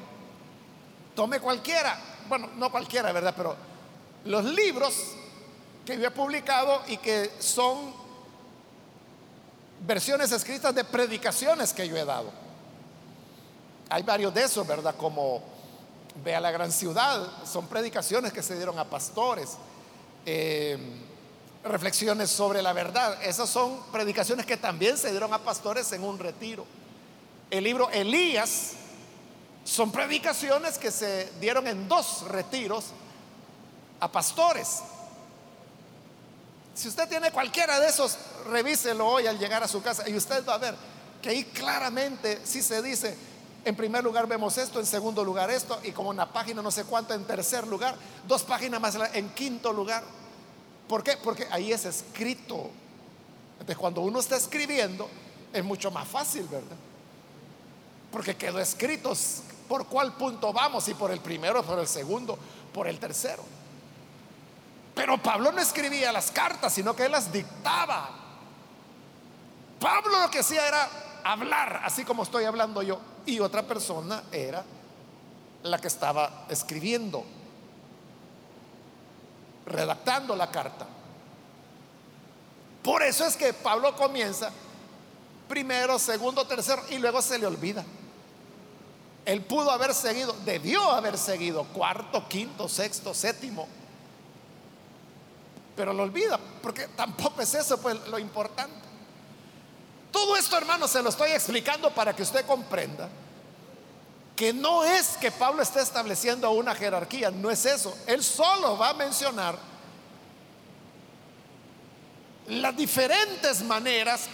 tome 1.17 1.41
cualquiera, 1.41 1.99
bueno, 2.29 2.49
no 2.55 2.71
cualquiera, 2.71 3.11
¿verdad? 3.11 3.35
Pero 3.37 3.57
los 4.27 4.45
libros 4.45 4.95
que 5.85 5.99
yo 5.99 6.07
he 6.07 6.13
publicado 6.13 6.83
y 6.87 6.99
que 6.99 7.33
son 7.41 7.93
versiones 9.81 10.31
escritas 10.31 10.73
de 10.73 10.85
predicaciones 10.85 11.73
que 11.73 11.89
yo 11.89 11.97
he 11.97 12.05
dado. 12.05 12.31
Hay 13.91 14.05
varios 14.05 14.33
de 14.33 14.45
esos, 14.45 14.65
¿verdad? 14.65 14.95
Como 14.97 15.54
Ve 16.23 16.35
a 16.35 16.41
la 16.41 16.51
gran 16.51 16.71
ciudad, 16.71 17.27
son 17.45 17.67
predicaciones 17.67 18.33
que 18.33 18.43
se 18.43 18.57
dieron 18.57 18.79
a 18.79 18.85
pastores. 18.85 19.57
Eh, 20.27 20.79
reflexiones 21.65 22.31
sobre 22.31 22.63
la 22.63 22.73
verdad, 22.73 23.23
esas 23.23 23.49
son 23.49 23.81
predicaciones 23.91 24.45
que 24.47 24.57
también 24.57 24.99
se 24.99 25.11
dieron 25.11 25.33
a 25.33 25.39
pastores 25.39 25.91
en 25.93 26.05
un 26.05 26.19
retiro. 26.19 26.67
El 27.51 27.65
libro 27.65 27.91
Elías 27.91 28.73
son 29.65 29.91
predicaciones 29.91 30.79
que 30.79 30.91
se 30.91 31.33
dieron 31.41 31.67
en 31.67 31.89
dos 31.89 32.23
retiros 32.29 32.87
a 33.99 34.13
pastores. 34.13 34.83
Si 36.75 36.89
usted 36.89 37.09
tiene 37.09 37.31
cualquiera 37.31 37.81
de 37.81 37.89
esos, 37.89 38.19
revíselo 38.47 39.07
hoy 39.07 39.27
al 39.27 39.39
llegar 39.39 39.63
a 39.63 39.69
su 39.69 39.83
casa 39.83 40.09
y 40.09 40.17
usted 40.17 40.45
va 40.47 40.55
a 40.55 40.59
ver 40.59 40.75
que 41.23 41.31
ahí 41.31 41.45
claramente 41.45 42.41
sí 42.45 42.63
se 42.63 42.83
dice, 42.83 43.17
en 43.65 43.77
primer 43.77 44.05
lugar 44.05 44.27
vemos 44.27 44.59
esto, 44.59 44.79
en 44.79 44.87
segundo 44.87 45.25
lugar 45.25 45.51
esto, 45.51 45.81
y 45.83 45.93
como 45.93 46.11
una 46.11 46.31
página 46.33 46.63
no 46.63 46.71
sé 46.71 46.85
cuánto 46.85 47.15
en 47.15 47.25
tercer 47.25 47.67
lugar, 47.67 47.97
dos 48.27 48.43
páginas 48.43 48.81
más 48.81 48.97
en 49.15 49.31
quinto 49.31 49.73
lugar. 49.73 50.03
¿Por 50.89 51.03
qué? 51.03 51.17
Porque 51.17 51.47
ahí 51.51 51.73
es 51.73 51.85
escrito. 51.87 52.71
Entonces 53.55 53.77
cuando 53.77 54.03
uno 54.03 54.21
está 54.21 54.37
escribiendo 54.37 55.09
es 55.53 55.65
mucho 55.65 55.91
más 55.91 56.07
fácil, 56.07 56.43
¿verdad? 56.45 56.77
Porque 58.13 58.37
quedó 58.37 58.61
escrito 58.61 59.13
por 59.69 59.87
cuál 59.87 60.13
punto 60.13 60.53
vamos, 60.53 60.87
y 60.89 60.95
por 60.95 61.11
el 61.11 61.21
primero, 61.21 61.63
por 61.63 61.79
el 61.79 61.89
segundo, 61.89 62.39
por 62.73 62.87
el 62.87 62.99
tercero. 62.99 63.43
Pero 64.95 65.21
Pablo 65.23 65.51
no 65.51 65.61
escribía 65.61 66.13
las 66.13 66.31
cartas, 66.31 66.73
sino 66.73 66.95
que 66.95 67.05
él 67.07 67.13
las 67.13 67.33
dictaba. 67.33 68.11
Pablo 69.81 70.21
lo 70.21 70.31
que 70.31 70.39
hacía 70.41 70.69
era 70.69 70.89
hablar, 71.25 71.81
así 71.85 72.05
como 72.05 72.23
estoy 72.23 72.45
hablando 72.45 72.83
yo, 72.83 73.01
y 73.27 73.41
otra 73.41 73.63
persona 73.63 74.23
era 74.31 74.65
la 75.63 75.79
que 75.79 75.89
estaba 75.89 76.47
escribiendo, 76.49 77.25
redactando 79.67 80.37
la 80.37 80.51
carta. 80.51 80.87
Por 82.83 83.03
eso 83.03 83.25
es 83.25 83.37
que 83.37 83.53
Pablo 83.55 83.97
comienza 83.97 84.51
primero, 85.49 85.99
segundo, 85.99 86.47
tercero, 86.47 86.83
y 86.91 86.99
luego 86.99 87.23
se 87.23 87.39
le 87.39 87.47
olvida. 87.47 87.85
Él 89.25 89.41
pudo 89.41 89.71
haber 89.71 89.95
seguido, 89.95 90.35
debió 90.45 90.91
haber 90.91 91.17
seguido 91.17 91.65
cuarto, 91.65 92.29
quinto, 92.29 92.69
sexto, 92.69 93.15
séptimo 93.15 93.67
pero 95.77 95.93
lo 95.93 96.03
olvida, 96.03 96.39
porque 96.63 96.89
tampoco 96.89 97.43
es 97.43 97.55
eso 97.55 97.79
pues 97.81 97.97
lo 98.09 98.19
importante. 98.19 98.75
Todo 100.15 100.37
esto, 100.37 100.57
hermano, 100.57 100.87
se 100.87 101.03
lo 101.03 101.09
estoy 101.09 101.33
explicando 101.33 101.91
para 101.91 102.15
que 102.15 102.23
usted 102.23 102.47
comprenda 102.47 103.09
que 104.37 104.53
no 104.53 104.85
es 104.85 105.17
que 105.17 105.33
Pablo 105.33 105.61
esté 105.61 105.81
estableciendo 105.81 106.49
una 106.53 106.73
jerarquía, 106.73 107.33
no 107.33 107.51
es 107.51 107.67
eso. 107.67 107.93
Él 108.07 108.23
solo 108.23 108.79
va 108.79 108.91
a 108.91 108.95
mencionar 108.95 109.59
las 112.47 112.77
diferentes 112.77 113.65
maneras 113.65 114.27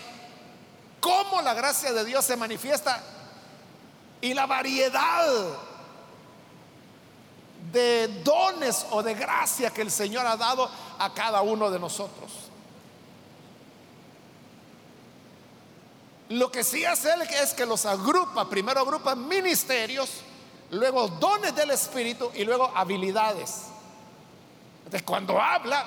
cómo 1.01 1.41
la 1.41 1.55
gracia 1.55 1.95
de 1.95 2.05
Dios 2.05 2.27
se 2.27 2.37
manifiesta 2.37 3.03
y 4.21 4.35
la 4.35 4.45
variedad 4.45 5.27
de 7.73 8.07
dones 8.23 8.85
o 8.91 9.03
de 9.03 9.15
gracia 9.15 9.71
que 9.71 9.81
el 9.81 9.91
Señor 9.91 10.27
ha 10.27 10.37
dado 10.37 10.71
a 10.99 11.15
cada 11.15 11.41
uno 11.41 11.71
de 11.71 11.79
nosotros. 11.79 12.50
Lo 16.31 16.51
que 16.53 16.63
sí 16.63 16.85
hace 16.85 17.13
él 17.13 17.23
es 17.23 17.55
que 17.55 17.67
los 17.67 17.85
agrupa, 17.87 18.49
primero 18.49 18.81
agrupa 18.81 19.17
ministerios, 19.17 20.09
luego 20.71 21.09
dones 21.09 21.57
del 21.57 21.73
Espíritu 21.73 22.31
y 22.37 22.45
luego 22.45 22.71
habilidades. 22.73 23.63
Entonces 24.79 25.03
cuando 25.03 25.41
habla 25.41 25.85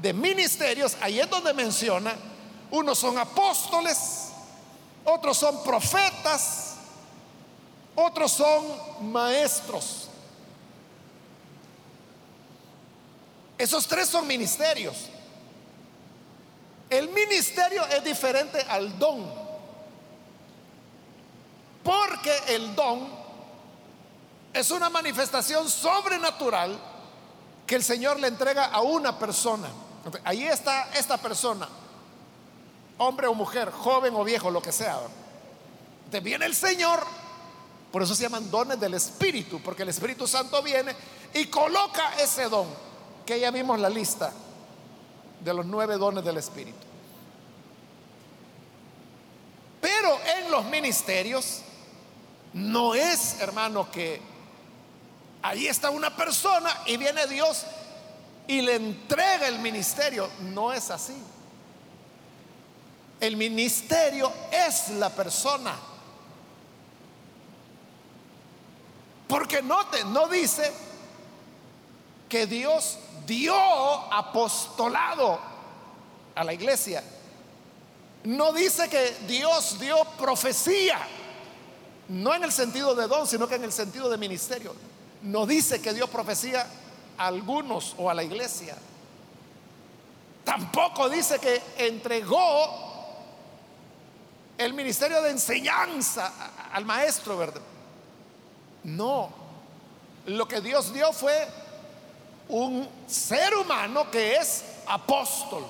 de 0.00 0.14
ministerios, 0.14 0.96
ahí 1.02 1.20
es 1.20 1.28
donde 1.28 1.52
menciona, 1.52 2.16
unos 2.70 2.98
son 2.98 3.18
apóstoles, 3.18 4.30
otros 5.04 5.36
son 5.36 5.62
profetas, 5.62 6.76
otros 7.94 8.32
son 8.32 9.12
maestros. 9.12 10.08
Esos 13.58 13.86
tres 13.86 14.08
son 14.08 14.26
ministerios. 14.26 14.96
El 16.88 17.10
ministerio 17.10 17.84
es 17.88 18.02
diferente 18.02 18.64
al 18.66 18.98
don. 18.98 19.47
Porque 21.88 22.36
el 22.48 22.74
don 22.74 23.08
es 24.52 24.70
una 24.70 24.90
manifestación 24.90 25.70
sobrenatural 25.70 26.78
que 27.66 27.76
el 27.76 27.82
Señor 27.82 28.20
le 28.20 28.28
entrega 28.28 28.66
a 28.66 28.82
una 28.82 29.18
persona. 29.18 29.70
Ahí 30.22 30.44
está 30.44 30.90
esta 30.92 31.16
persona, 31.16 31.66
hombre 32.98 33.26
o 33.26 33.32
mujer, 33.32 33.70
joven 33.70 34.14
o 34.16 34.22
viejo, 34.22 34.50
lo 34.50 34.60
que 34.60 34.70
sea. 34.70 34.98
Te 36.10 36.20
viene 36.20 36.44
el 36.44 36.54
Señor, 36.54 37.02
por 37.90 38.02
eso 38.02 38.14
se 38.14 38.24
llaman 38.24 38.50
dones 38.50 38.78
del 38.78 38.92
Espíritu, 38.92 39.62
porque 39.62 39.82
el 39.82 39.88
Espíritu 39.88 40.26
Santo 40.26 40.62
viene 40.62 40.94
y 41.32 41.46
coloca 41.46 42.20
ese 42.20 42.50
don, 42.50 42.66
que 43.24 43.40
ya 43.40 43.50
vimos 43.50 43.80
la 43.80 43.88
lista 43.88 44.30
de 45.40 45.54
los 45.54 45.64
nueve 45.64 45.96
dones 45.96 46.22
del 46.22 46.36
Espíritu. 46.36 46.86
Pero 49.80 50.18
en 50.36 50.50
los 50.50 50.66
ministerios 50.66 51.62
no 52.54 52.94
es, 52.94 53.40
hermano, 53.40 53.90
que 53.90 54.20
ahí 55.42 55.66
está 55.66 55.90
una 55.90 56.14
persona 56.14 56.70
y 56.86 56.96
viene 56.96 57.26
Dios 57.26 57.64
y 58.46 58.62
le 58.62 58.76
entrega 58.76 59.46
el 59.48 59.58
ministerio. 59.58 60.28
No 60.40 60.72
es 60.72 60.90
así. 60.90 61.16
El 63.20 63.36
ministerio 63.36 64.32
es 64.50 64.90
la 64.90 65.10
persona. 65.10 65.74
Porque 69.26 69.60
note, 69.60 70.04
no 70.04 70.28
dice 70.28 70.72
que 72.28 72.46
Dios 72.46 72.98
dio 73.26 73.54
apostolado 73.54 75.38
a 76.34 76.44
la 76.44 76.54
iglesia. 76.54 77.04
No 78.24 78.52
dice 78.52 78.88
que 78.88 79.16
Dios 79.26 79.78
dio 79.78 80.02
profecía 80.18 80.98
no 82.08 82.34
en 82.34 82.44
el 82.44 82.52
sentido 82.52 82.94
de 82.94 83.06
don, 83.06 83.26
sino 83.26 83.46
que 83.46 83.56
en 83.56 83.64
el 83.64 83.72
sentido 83.72 84.08
de 84.08 84.16
ministerio. 84.16 84.74
No 85.22 85.46
dice 85.46 85.80
que 85.80 85.92
dio 85.92 86.06
profecía 86.08 86.66
a 87.16 87.26
algunos 87.26 87.94
o 87.98 88.08
a 88.08 88.14
la 88.14 88.22
iglesia. 88.22 88.76
Tampoco 90.44 91.08
dice 91.10 91.38
que 91.38 91.60
entregó 91.76 92.88
el 94.56 94.72
ministerio 94.72 95.20
de 95.22 95.30
enseñanza 95.30 96.32
al 96.72 96.84
maestro, 96.84 97.36
¿verdad? 97.36 97.60
No. 98.84 99.30
Lo 100.26 100.48
que 100.48 100.60
Dios 100.60 100.92
dio 100.92 101.12
fue 101.12 101.46
un 102.48 102.88
ser 103.06 103.54
humano 103.54 104.10
que 104.10 104.36
es 104.36 104.64
apóstol, 104.86 105.64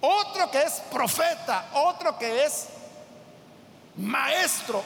otro 0.00 0.50
que 0.50 0.62
es 0.62 0.74
profeta, 0.90 1.70
otro 1.74 2.18
que 2.18 2.44
es 2.44 2.66
maestro. 3.98 4.82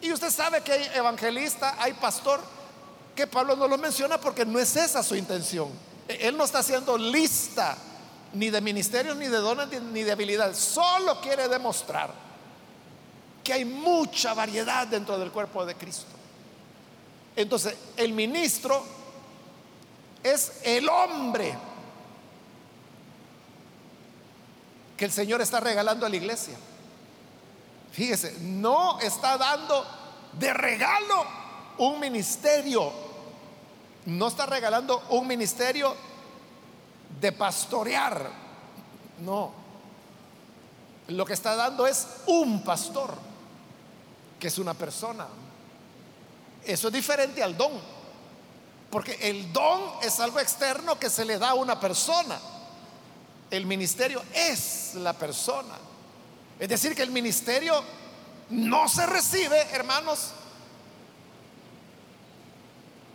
Y 0.00 0.12
usted 0.12 0.30
sabe 0.30 0.60
que 0.62 0.72
hay 0.72 0.90
evangelista, 0.94 1.76
hay 1.78 1.94
pastor, 1.94 2.40
que 3.14 3.26
Pablo 3.26 3.56
no 3.56 3.68
lo 3.68 3.78
menciona 3.78 4.18
porque 4.18 4.44
no 4.44 4.58
es 4.58 4.76
esa 4.76 5.02
su 5.02 5.16
intención. 5.16 5.68
Él 6.08 6.36
no 6.36 6.44
está 6.44 6.58
haciendo 6.58 6.98
lista 6.98 7.76
ni 8.34 8.50
de 8.50 8.60
ministerios, 8.60 9.16
ni 9.16 9.28
de 9.28 9.38
dones, 9.38 9.68
ni 9.82 10.02
de 10.02 10.12
habilidades. 10.12 10.58
Solo 10.58 11.20
quiere 11.20 11.48
demostrar 11.48 12.12
que 13.42 13.52
hay 13.52 13.64
mucha 13.64 14.34
variedad 14.34 14.86
dentro 14.86 15.18
del 15.18 15.30
cuerpo 15.30 15.64
de 15.64 15.74
Cristo. 15.76 16.12
Entonces, 17.36 17.74
el 17.96 18.12
ministro 18.12 18.84
es 20.22 20.60
el 20.62 20.88
hombre 20.88 21.56
que 24.96 25.04
el 25.04 25.12
Señor 25.12 25.40
está 25.40 25.60
regalando 25.60 26.06
a 26.06 26.08
la 26.08 26.16
iglesia. 26.16 26.54
Fíjese, 27.94 28.38
no 28.40 28.98
está 28.98 29.38
dando 29.38 29.86
de 30.32 30.52
regalo 30.52 31.24
un 31.78 32.00
ministerio. 32.00 32.92
No 34.06 34.26
está 34.26 34.46
regalando 34.46 35.04
un 35.10 35.28
ministerio 35.28 35.94
de 37.20 37.30
pastorear. 37.30 38.28
No. 39.20 39.52
Lo 41.06 41.24
que 41.24 41.34
está 41.34 41.54
dando 41.54 41.86
es 41.86 42.08
un 42.26 42.64
pastor, 42.64 43.14
que 44.40 44.48
es 44.48 44.58
una 44.58 44.74
persona. 44.74 45.28
Eso 46.64 46.88
es 46.88 46.94
diferente 46.94 47.44
al 47.44 47.56
don. 47.56 47.72
Porque 48.90 49.16
el 49.22 49.52
don 49.52 49.80
es 50.02 50.18
algo 50.18 50.40
externo 50.40 50.98
que 50.98 51.08
se 51.08 51.24
le 51.24 51.38
da 51.38 51.50
a 51.50 51.54
una 51.54 51.78
persona. 51.78 52.40
El 53.52 53.66
ministerio 53.66 54.20
es 54.34 54.94
la 54.96 55.12
persona. 55.12 55.93
Es 56.58 56.68
decir, 56.68 56.94
que 56.94 57.02
el 57.02 57.10
ministerio 57.10 57.82
no 58.50 58.88
se 58.88 59.06
recibe, 59.06 59.60
hermanos. 59.72 60.30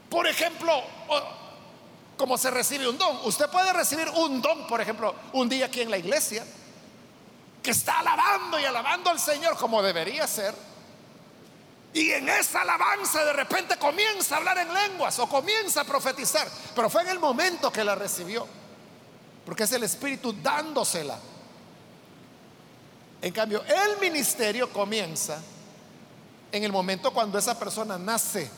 Por 0.10 0.28
ejemplo, 0.28 0.84
como 2.18 2.38
se 2.38 2.52
recibe 2.52 2.88
un 2.88 2.98
don. 2.98 3.18
Usted 3.24 3.50
puede 3.50 3.72
recibir 3.72 4.10
un 4.10 4.42
don, 4.42 4.68
por 4.68 4.82
ejemplo, 4.82 5.16
un 5.34 5.48
día 5.48 5.68
aquí 5.68 5.82
en 5.82 5.90
la 5.90 5.98
iglesia, 5.98 6.46
que 7.64 7.72
está 7.72 8.00
alabando 8.00 8.60
y 8.60 8.66
alabando 8.66 9.10
al 9.10 9.20
Señor 9.20 9.56
como 9.56 9.82
debería 9.82 10.28
ser. 10.28 10.54
Y 11.94 12.12
en 12.12 12.30
esa 12.30 12.62
alabanza 12.62 13.24
de 13.24 13.34
repente 13.34 13.78
comienza 13.78 14.36
a 14.36 14.38
hablar 14.40 14.58
en 14.60 14.74
lenguas 14.74 15.18
o 15.20 15.28
comienza 15.28 15.82
a 15.82 15.84
profetizar. 15.86 16.48
Pero 16.76 16.90
fue 16.90 17.04
en 17.04 17.10
el 17.10 17.20
momento 17.20 17.72
que 17.72 17.84
la 17.84 17.96
recibió. 17.96 18.46
Porque 19.46 19.64
es 19.64 19.72
el 19.72 19.84
Espíritu 19.84 20.34
dándosela. 20.34 21.18
En 23.22 23.34
cambio, 23.34 23.64
el 23.64 24.00
ministerio 24.00 24.72
comienza 24.72 25.42
en 26.52 26.64
el 26.64 26.72
momento 26.72 27.12
cuando 27.12 27.38
esa 27.38 27.58
persona 27.58 27.98
nace. 27.98 28.50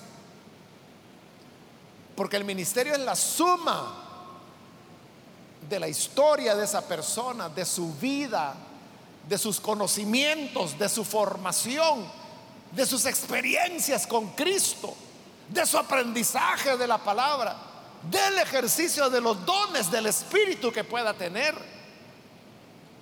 Porque 2.16 2.38
el 2.38 2.44
ministerio 2.44 2.94
es 2.94 3.00
la 3.00 3.16
suma 3.16 3.98
de 5.68 5.80
la 5.80 5.88
historia 5.88 6.56
de 6.56 6.66
esa 6.66 6.82
persona, 6.88 7.50
de 7.50 7.66
su 7.66 7.94
vida, 7.96 8.54
de 9.28 9.38
sus 9.38 9.60
conocimientos, 9.60 10.78
de 10.78 10.90
su 10.90 11.04
formación, 11.04 12.06
de 12.72 12.86
sus 12.86 13.06
experiencias 13.06 14.06
con 14.06 14.30
Cristo, 14.30 14.94
de 15.50 15.66
su 15.66 15.78
aprendizaje 15.78 16.78
de 16.78 16.88
la 16.88 16.98
palabra, 16.98 17.56
del 18.10 18.40
ejercicio 18.40 19.10
de 19.10 19.22
los 19.22 19.46
dones 19.46 19.90
del 19.90 20.08
Espíritu 20.08 20.72
que 20.72 20.84
pueda 20.84 21.14
tener 21.14 21.56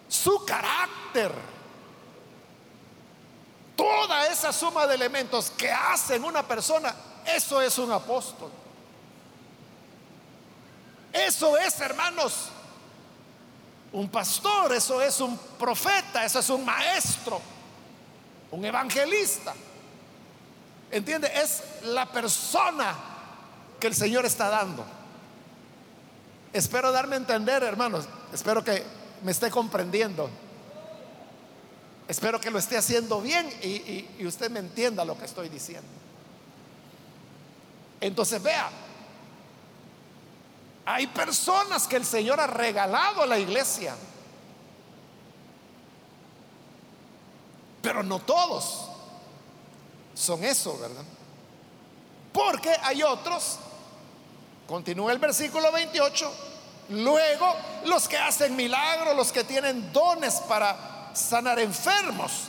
su 0.10 0.44
carácter. 0.44 1.32
Toda 3.78 4.28
esa 4.28 4.52
suma 4.52 4.86
de 4.88 4.96
elementos 4.96 5.52
que 5.52 5.72
hacen 5.72 6.26
una 6.26 6.46
persona, 6.46 6.94
eso 7.26 7.62
es 7.62 7.78
un 7.78 7.94
apóstol. 7.94 8.52
Eso 11.14 11.58
es, 11.58 11.80
hermanos, 11.80 12.50
un 13.94 14.10
pastor, 14.10 14.74
eso 14.74 15.02
es 15.02 15.22
un 15.22 15.38
profeta, 15.38 16.26
eso 16.26 16.40
es 16.40 16.50
un 16.50 16.66
maestro, 16.66 17.42
un 18.52 18.66
evangelista. 18.66 19.54
¿Entiende? 20.92 21.32
Es 21.34 21.64
la 21.84 22.06
persona 22.08 22.96
que 23.80 23.88
el 23.88 23.96
Señor 23.96 24.26
está 24.26 24.50
dando. 24.50 24.86
Espero 26.52 26.92
darme 26.92 27.16
a 27.16 27.20
entender, 27.20 27.64
hermanos. 27.64 28.06
Espero 28.34 28.64
que 28.64 28.99
me 29.24 29.32
esté 29.32 29.50
comprendiendo. 29.50 30.30
Espero 32.08 32.40
que 32.40 32.50
lo 32.50 32.58
esté 32.58 32.76
haciendo 32.76 33.22
bien 33.22 33.48
y, 33.62 34.26
usted 34.26 34.50
me 34.50 34.60
entienda 34.60 35.06
lo 35.06 35.18
que 35.18 35.26
estoy 35.26 35.48
diciendo. 35.48 35.88
Entonces 38.02 38.42
vea, 38.42 38.70
hay 40.86 41.06
personas 41.08 41.88
que 41.88 41.98
el 41.98 42.06
Señor 42.06 42.40
ha 42.40 42.48
regalado 42.48 43.22
a 43.22 43.28
la 43.28 43.38
iglesia, 43.38 43.96
pero 47.82 48.02
no 48.02 48.20
todos 48.20 48.90
son 50.16 50.44
eso, 50.44 50.78
¿verdad? 50.80 51.04
Porque 52.34 52.76
hay 52.82 53.04
otros, 53.04 53.60
continúa 54.68 55.12
el 55.12 55.20
versículo 55.20 55.72
28, 55.72 56.49
luego 56.90 57.56
los 57.86 58.08
que 58.08 58.18
hacen 58.18 58.56
milagros, 58.56 59.16
los 59.16 59.32
que 59.32 59.44
tienen 59.44 59.92
dones 59.94 60.36
para 60.48 61.12
sanar 61.14 61.60
enfermos. 61.60 62.48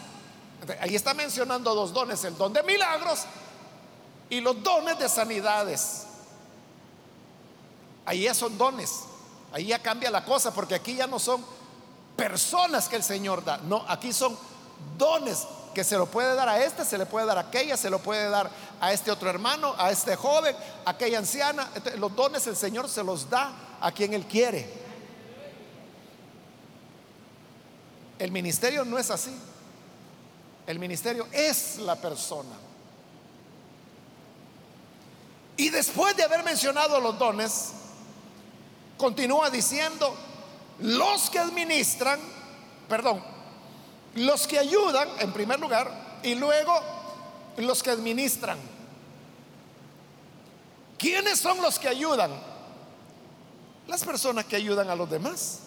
Ahí 0.80 0.94
está 0.94 1.14
mencionando 1.14 1.74
dos 1.74 1.92
dones, 1.92 2.24
el 2.24 2.36
don 2.36 2.52
de 2.52 2.62
milagros 2.62 3.20
y 4.28 4.40
los 4.40 4.62
dones 4.62 4.98
de 4.98 5.08
sanidades. 5.08 6.06
Ahí 8.04 8.22
ya 8.22 8.34
son 8.34 8.56
dones, 8.58 9.00
ahí 9.52 9.66
ya 9.66 9.78
cambia 9.78 10.10
la 10.10 10.24
cosa, 10.24 10.52
porque 10.52 10.74
aquí 10.74 10.96
ya 10.96 11.06
no 11.06 11.18
son 11.18 11.44
personas 12.16 12.88
que 12.88 12.96
el 12.96 13.02
Señor 13.02 13.44
da, 13.44 13.58
no, 13.58 13.84
aquí 13.88 14.12
son 14.12 14.36
dones 14.98 15.46
que 15.74 15.84
se 15.84 15.96
lo 15.96 16.06
puede 16.06 16.34
dar 16.34 16.48
a 16.48 16.62
este, 16.62 16.84
se 16.84 16.98
le 16.98 17.06
puede 17.06 17.26
dar 17.26 17.38
a 17.38 17.42
aquella, 17.42 17.76
se 17.76 17.90
lo 17.90 18.00
puede 18.00 18.28
dar 18.28 18.50
a 18.80 18.92
este 18.92 19.10
otro 19.10 19.30
hermano, 19.30 19.74
a 19.78 19.90
este 19.90 20.16
joven, 20.16 20.56
a 20.84 20.90
aquella 20.90 21.18
anciana. 21.18 21.70
los 21.96 22.14
dones 22.16 22.46
el 22.46 22.56
Señor 22.56 22.88
se 22.88 23.04
los 23.04 23.30
da 23.30 23.52
a 23.80 23.92
quien 23.92 24.14
Él 24.14 24.26
quiere. 24.26 24.66
El 28.18 28.30
ministerio 28.32 28.84
no 28.84 28.98
es 28.98 29.10
así. 29.10 29.34
El 30.66 30.78
ministerio 30.78 31.26
es 31.32 31.78
la 31.78 31.96
persona. 31.96 32.56
Y 35.56 35.70
después 35.70 36.16
de 36.16 36.22
haber 36.22 36.44
mencionado 36.44 37.00
los 37.00 37.18
dones, 37.18 37.72
continúa 38.96 39.50
diciendo, 39.50 40.14
los 40.80 41.28
que 41.30 41.38
administran, 41.38 42.20
perdón, 42.88 43.22
los 44.14 44.46
que 44.46 44.58
ayudan 44.58 45.08
en 45.18 45.32
primer 45.32 45.60
lugar 45.60 46.20
y 46.22 46.34
luego 46.34 46.72
los 47.56 47.82
que 47.82 47.90
administran. 47.90 48.58
¿Quiénes 50.98 51.40
son 51.40 51.60
los 51.62 51.78
que 51.78 51.88
ayudan? 51.88 52.49
Las 53.90 54.04
personas 54.04 54.44
que 54.44 54.54
ayudan 54.54 54.88
a 54.88 54.94
los 54.94 55.10
demás. 55.10 55.58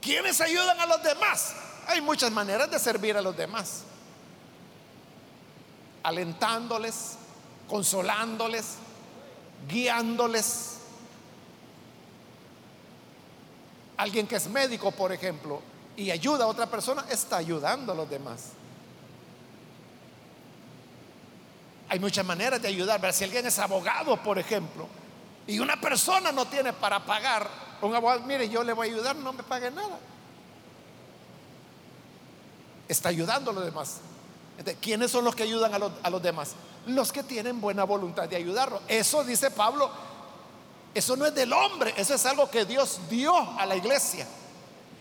¿Quiénes 0.00 0.40
ayudan 0.40 0.80
a 0.80 0.86
los 0.86 1.02
demás? 1.02 1.54
Hay 1.86 2.00
muchas 2.00 2.32
maneras 2.32 2.70
de 2.70 2.78
servir 2.78 3.18
a 3.18 3.20
los 3.20 3.36
demás. 3.36 3.82
Alentándoles, 6.02 7.18
consolándoles, 7.68 8.76
guiándoles. 9.68 10.78
Alguien 13.98 14.26
que 14.26 14.36
es 14.36 14.48
médico, 14.48 14.90
por 14.90 15.12
ejemplo, 15.12 15.60
y 15.98 16.10
ayuda 16.10 16.44
a 16.44 16.46
otra 16.46 16.64
persona, 16.64 17.04
está 17.10 17.36
ayudando 17.36 17.92
a 17.92 17.94
los 17.94 18.08
demás. 18.08 18.52
Hay 21.90 21.98
muchas 21.98 22.24
maneras 22.24 22.62
de 22.62 22.68
ayudar. 22.68 22.98
Pero 23.02 23.12
si 23.12 23.24
alguien 23.24 23.44
es 23.44 23.58
abogado, 23.58 24.16
por 24.22 24.38
ejemplo, 24.38 24.88
y 25.48 25.58
una 25.60 25.80
persona 25.80 26.30
no 26.30 26.44
tiene 26.44 26.74
para 26.74 27.00
pagar 27.00 27.48
un 27.80 27.94
abogado, 27.94 28.20
mire, 28.20 28.50
yo 28.50 28.62
le 28.62 28.74
voy 28.74 28.88
a 28.88 28.92
ayudar, 28.92 29.16
no 29.16 29.32
me 29.32 29.42
pague 29.42 29.70
nada. 29.70 29.98
Está 32.86 33.08
ayudando 33.08 33.50
a 33.50 33.54
los 33.54 33.64
demás. 33.64 33.96
¿Quiénes 34.78 35.10
son 35.10 35.24
los 35.24 35.34
que 35.34 35.44
ayudan 35.44 35.72
a 35.72 35.78
los, 35.78 35.92
a 36.02 36.10
los 36.10 36.22
demás? 36.22 36.52
Los 36.86 37.12
que 37.12 37.22
tienen 37.22 37.62
buena 37.62 37.84
voluntad 37.84 38.28
de 38.28 38.36
ayudarlo. 38.36 38.82
Eso 38.88 39.24
dice 39.24 39.50
Pablo, 39.50 39.90
eso 40.92 41.16
no 41.16 41.24
es 41.24 41.34
del 41.34 41.50
hombre, 41.54 41.94
eso 41.96 42.14
es 42.14 42.26
algo 42.26 42.50
que 42.50 42.66
Dios 42.66 43.00
dio 43.08 43.34
a 43.34 43.64
la 43.64 43.74
iglesia. 43.74 44.26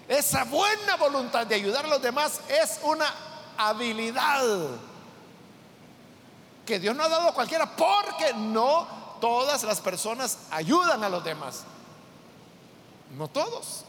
Esa 0.07 0.45
buena 0.45 0.95
voluntad 0.95 1.45
de 1.45 1.55
ayudar 1.55 1.83
a 1.83 1.89
los 1.89 2.01
demás 2.01 2.39
es 2.47 2.79
una 2.83 3.13
habilidad 3.57 4.45
que 6.65 6.79
Dios 6.79 6.95
no 6.95 7.03
ha 7.03 7.09
dado 7.09 7.27
a 7.27 7.33
cualquiera 7.33 7.75
porque 7.75 8.33
no 8.33 9.06
todas 9.19 9.63
las 9.63 9.81
personas 9.81 10.37
ayudan 10.51 11.03
a 11.03 11.09
los 11.09 11.23
demás. 11.23 11.63
No 13.17 13.27
todos. 13.27 13.83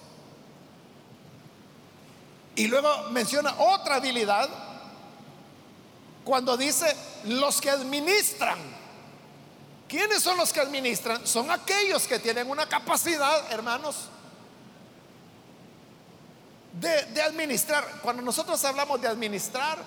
Y 2.57 2.67
luego 2.67 3.11
menciona 3.11 3.55
otra 3.59 3.97
habilidad 3.97 4.49
cuando 6.25 6.57
dice 6.57 6.95
los 7.25 7.61
que 7.61 7.71
administran. 7.71 8.59
¿Quiénes 9.89 10.23
son 10.23 10.37
los 10.37 10.53
que 10.53 10.61
administran? 10.61 11.27
Son 11.27 11.51
aquellos 11.51 12.07
que 12.07 12.19
tienen 12.19 12.51
una 12.51 12.69
capacidad, 12.69 13.51
hermanos, 13.51 14.09
de, 16.73 17.23
administrar. 17.23 17.85
Cuando 18.03 18.23
nosotros 18.23 18.63
hablamos 18.65 19.01
de 19.01 19.09
administrar, 19.09 19.79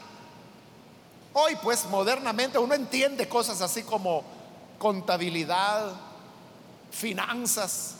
hoy 1.34 1.56
pues 1.62 1.86
modernamente 1.86 2.58
uno 2.58 2.74
entiende 2.74 3.28
cosas 3.30 3.62
así 3.62 3.84
como 3.84 4.24
contabilidad, 4.82 5.94
finanzas, 6.90 7.98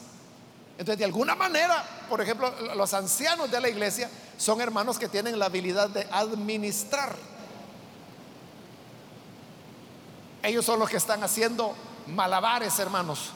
entonces, 0.82 0.98
de 0.98 1.06
alguna 1.06 1.36
manera, 1.36 1.84
por 2.10 2.22
ejemplo, 2.22 2.52
los 2.76 2.92
ancianos 2.96 3.52
de 3.52 3.62
la 3.62 3.70
iglesia 3.70 4.10
son 4.36 4.62
hermanos 4.62 4.98
que 4.98 5.08
tienen 5.08 5.38
la 5.38 5.46
habilidad 5.46 5.90
de 5.90 6.08
administrar. 6.12 7.16
Ellos 10.42 10.66
son 10.66 10.80
los 10.80 10.90
que 10.90 10.98
están 10.98 11.24
haciendo 11.24 11.76
malabares, 12.08 12.80
hermanos, 12.80 13.30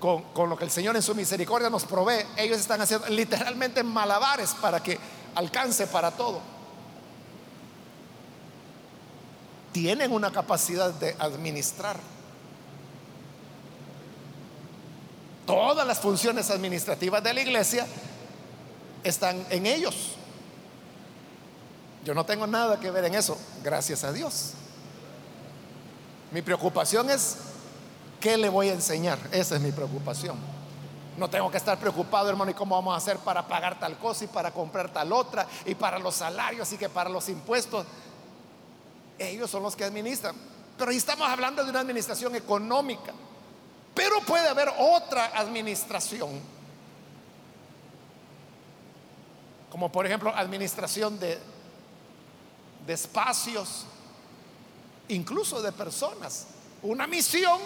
con, 0.00 0.22
con, 0.32 0.48
lo 0.48 0.56
que 0.56 0.64
el 0.64 0.70
Señor 0.70 0.96
en 0.96 1.02
su 1.02 1.14
misericordia 1.14 1.68
nos 1.68 1.84
provee. 1.84 2.24
Ellos 2.38 2.56
están 2.58 2.80
haciendo 2.80 3.06
literalmente 3.08 3.82
malabares 3.82 4.54
para 4.54 4.82
que 4.82 4.98
alcance 5.34 5.88
para 5.88 6.10
todo. 6.12 6.40
Tienen 9.72 10.12
una 10.12 10.30
capacidad 10.30 10.92
de 10.92 11.14
administrar. 11.18 11.96
Todas 15.46 15.86
las 15.86 16.00
funciones 16.00 16.50
administrativas 16.50 17.22
de 17.22 17.34
la 17.34 17.40
iglesia 17.40 17.86
están 19.02 19.46
en 19.50 19.66
ellos. 19.66 20.14
Yo 22.04 22.14
no 22.14 22.24
tengo 22.24 22.46
nada 22.46 22.78
que 22.78 22.90
ver 22.90 23.04
en 23.04 23.14
eso, 23.14 23.36
gracias 23.62 24.04
a 24.04 24.12
Dios. 24.12 24.52
Mi 26.30 26.42
preocupación 26.42 27.10
es 27.10 27.36
qué 28.20 28.36
le 28.36 28.48
voy 28.48 28.68
a 28.68 28.74
enseñar. 28.74 29.18
Esa 29.32 29.56
es 29.56 29.60
mi 29.60 29.72
preocupación. 29.72 30.36
No 31.16 31.28
tengo 31.28 31.50
que 31.50 31.56
estar 31.56 31.78
preocupado, 31.78 32.28
hermano, 32.28 32.50
y 32.50 32.54
cómo 32.54 32.76
vamos 32.76 32.94
a 32.94 32.98
hacer 32.98 33.18
para 33.18 33.46
pagar 33.48 33.78
tal 33.80 33.98
cosa 33.98 34.24
y 34.24 34.28
para 34.28 34.52
comprar 34.52 34.92
tal 34.92 35.12
otra 35.12 35.46
y 35.66 35.74
para 35.74 35.98
los 35.98 36.14
salarios 36.14 36.72
y 36.72 36.76
que 36.76 36.88
para 36.88 37.10
los 37.10 37.28
impuestos. 37.28 37.84
Ellos 39.18 39.50
son 39.50 39.62
los 39.62 39.74
que 39.74 39.84
administran. 39.84 40.36
Pero 40.76 40.90
ahí 40.90 40.96
estamos 40.96 41.28
hablando 41.28 41.64
de 41.64 41.70
una 41.70 41.80
administración 41.80 42.36
económica. 42.36 43.12
Pero 43.94 44.20
puede 44.20 44.48
haber 44.48 44.72
otra 44.78 45.32
administración, 45.34 46.40
como 49.70 49.90
por 49.90 50.06
ejemplo 50.06 50.32
administración 50.32 51.18
de, 51.18 51.36
de 52.86 52.92
espacios, 52.92 53.86
incluso 55.08 55.60
de 55.60 55.72
personas. 55.72 56.46
Una 56.80 57.08
misión, 57.08 57.58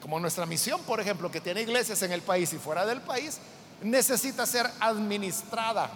como 0.00 0.18
nuestra 0.18 0.46
misión, 0.46 0.80
por 0.84 0.98
ejemplo, 0.98 1.30
que 1.30 1.42
tiene 1.42 1.60
iglesias 1.60 2.00
en 2.02 2.12
el 2.12 2.22
país 2.22 2.54
y 2.54 2.58
fuera 2.58 2.86
del 2.86 3.02
país, 3.02 3.38
necesita 3.82 4.46
ser 4.46 4.70
administrada. 4.80 5.90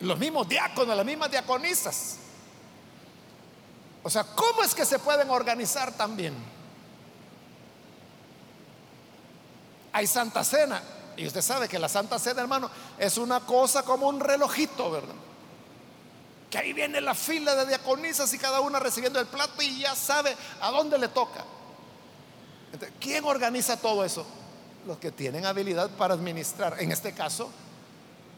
Los 0.00 0.18
mismos 0.18 0.48
diáconos, 0.48 0.96
las 0.96 1.06
mismas 1.06 1.30
diaconisas 1.30 2.16
o 4.02 4.08
sea, 4.08 4.24
¿cómo 4.24 4.62
es 4.62 4.74
que 4.74 4.84
se 4.84 4.98
pueden 4.98 5.30
organizar 5.30 5.92
también? 5.92 6.34
Hay 9.92 10.06
Santa 10.06 10.42
Cena. 10.42 10.82
Y 11.16 11.26
usted 11.26 11.42
sabe 11.42 11.68
que 11.68 11.78
la 11.78 11.88
Santa 11.88 12.18
Cena, 12.18 12.40
hermano, 12.40 12.70
es 12.98 13.18
una 13.18 13.40
cosa 13.40 13.82
como 13.82 14.08
un 14.08 14.20
relojito, 14.20 14.90
¿verdad? 14.90 15.14
Que 16.48 16.58
ahí 16.58 16.72
viene 16.72 17.00
la 17.00 17.14
fila 17.14 17.54
de 17.54 17.66
diaconisas 17.66 18.32
y 18.32 18.38
cada 18.38 18.60
una 18.60 18.78
recibiendo 18.78 19.20
el 19.20 19.26
plato 19.26 19.60
y 19.60 19.80
ya 19.80 19.94
sabe 19.94 20.34
a 20.60 20.70
dónde 20.70 20.96
le 20.98 21.08
toca. 21.08 21.44
¿Quién 22.98 23.24
organiza 23.24 23.76
todo 23.76 24.04
eso? 24.04 24.24
Los 24.86 24.96
que 24.96 25.12
tienen 25.12 25.44
habilidad 25.44 25.90
para 25.90 26.14
administrar. 26.14 26.80
En 26.80 26.90
este 26.90 27.12
caso, 27.12 27.50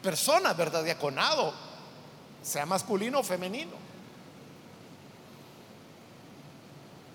personas, 0.03 0.57
¿verdad? 0.57 0.85
Diaconado, 0.85 1.55
sea 2.43 2.67
masculino 2.67 3.21
o 3.21 3.23
femenino. 3.23 3.73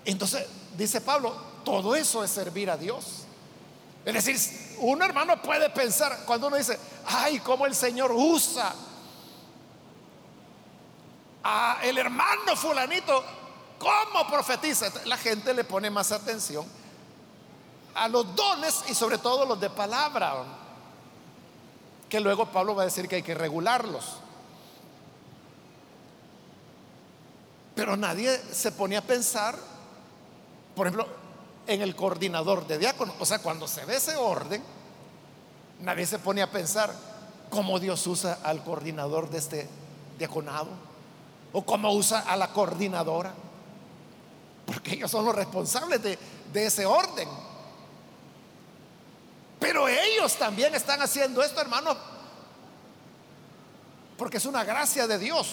Entonces, 0.04 0.46
dice 0.76 1.00
Pablo, 1.00 1.34
todo 1.64 1.94
eso 1.94 2.24
es 2.24 2.30
servir 2.30 2.70
a 2.70 2.76
Dios. 2.76 3.24
Es 4.04 4.14
decir, 4.24 4.76
un 4.80 5.02
hermano 5.02 5.40
puede 5.42 5.68
pensar 5.70 6.24
cuando 6.24 6.46
uno 6.46 6.56
dice, 6.56 6.78
ay, 7.06 7.40
cómo 7.40 7.66
el 7.66 7.74
Señor 7.74 8.10
usa 8.12 8.74
a 11.42 11.78
el 11.82 11.98
hermano 11.98 12.56
fulanito, 12.56 13.22
¿cómo 13.78 14.26
profetiza? 14.28 14.90
La 15.04 15.18
gente 15.18 15.52
le 15.52 15.64
pone 15.64 15.90
más 15.90 16.10
atención 16.10 16.66
a 17.94 18.08
los 18.08 18.34
dones 18.34 18.84
y 18.88 18.94
sobre 18.94 19.18
todo 19.18 19.44
los 19.44 19.60
de 19.60 19.70
palabra, 19.70 20.44
que 22.08 22.20
luego 22.20 22.46
Pablo 22.46 22.74
va 22.74 22.82
a 22.82 22.86
decir 22.86 23.08
que 23.08 23.16
hay 23.16 23.22
que 23.22 23.34
regularlos. 23.34 24.18
Pero 27.74 27.96
nadie 27.96 28.36
se 28.52 28.72
pone 28.72 28.96
a 28.96 29.02
pensar, 29.02 29.56
por 30.74 30.86
ejemplo, 30.86 31.06
en 31.66 31.82
el 31.82 31.94
coordinador 31.94 32.66
de 32.66 32.78
diácono. 32.78 33.14
O 33.20 33.26
sea, 33.26 33.38
cuando 33.38 33.68
se 33.68 33.84
ve 33.84 33.96
ese 33.96 34.16
orden, 34.16 34.62
nadie 35.80 36.06
se 36.06 36.18
pone 36.18 36.42
a 36.42 36.50
pensar 36.50 36.92
cómo 37.50 37.78
Dios 37.78 38.04
usa 38.06 38.38
al 38.42 38.64
coordinador 38.64 39.30
de 39.30 39.38
este 39.38 39.68
diaconado 40.18 40.68
o 41.52 41.64
cómo 41.64 41.92
usa 41.92 42.20
a 42.20 42.36
la 42.36 42.48
coordinadora. 42.48 43.32
Porque 44.66 44.94
ellos 44.94 45.10
son 45.10 45.24
los 45.24 45.34
responsables 45.34 46.02
de, 46.02 46.18
de 46.52 46.66
ese 46.66 46.84
orden. 46.84 47.28
Pero 49.58 49.88
ellos 49.88 50.34
también 50.36 50.74
están 50.74 51.02
haciendo 51.02 51.42
esto, 51.42 51.60
hermano, 51.60 51.96
porque 54.16 54.36
es 54.36 54.46
una 54.46 54.64
gracia 54.64 55.06
de 55.06 55.18
Dios. 55.18 55.48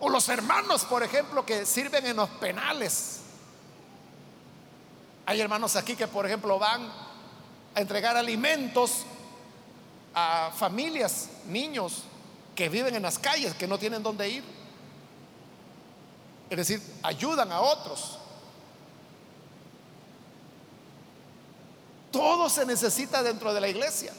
O 0.00 0.08
los 0.08 0.28
hermanos, 0.28 0.84
por 0.84 1.02
ejemplo, 1.02 1.44
que 1.44 1.64
sirven 1.66 2.06
en 2.06 2.16
los 2.16 2.28
penales. 2.28 3.20
Hay 5.26 5.40
hermanos 5.40 5.76
aquí 5.76 5.96
que, 5.96 6.06
por 6.06 6.26
ejemplo, 6.26 6.58
van 6.58 6.82
a 7.74 7.80
entregar 7.80 8.16
alimentos 8.16 9.04
a 10.14 10.52
familias, 10.56 11.28
niños 11.46 12.04
que 12.54 12.68
viven 12.68 12.94
en 12.94 13.02
las 13.02 13.18
calles, 13.18 13.54
que 13.54 13.66
no 13.66 13.78
tienen 13.78 14.02
dónde 14.02 14.28
ir. 14.28 14.44
Es 16.50 16.56
decir, 16.56 16.82
ayudan 17.02 17.50
a 17.50 17.60
otros. 17.60 18.18
Todo 22.14 22.48
se 22.48 22.64
necesita 22.64 23.24
dentro 23.24 23.52
de 23.52 23.60
la 23.60 23.66
iglesia. 23.66 24.12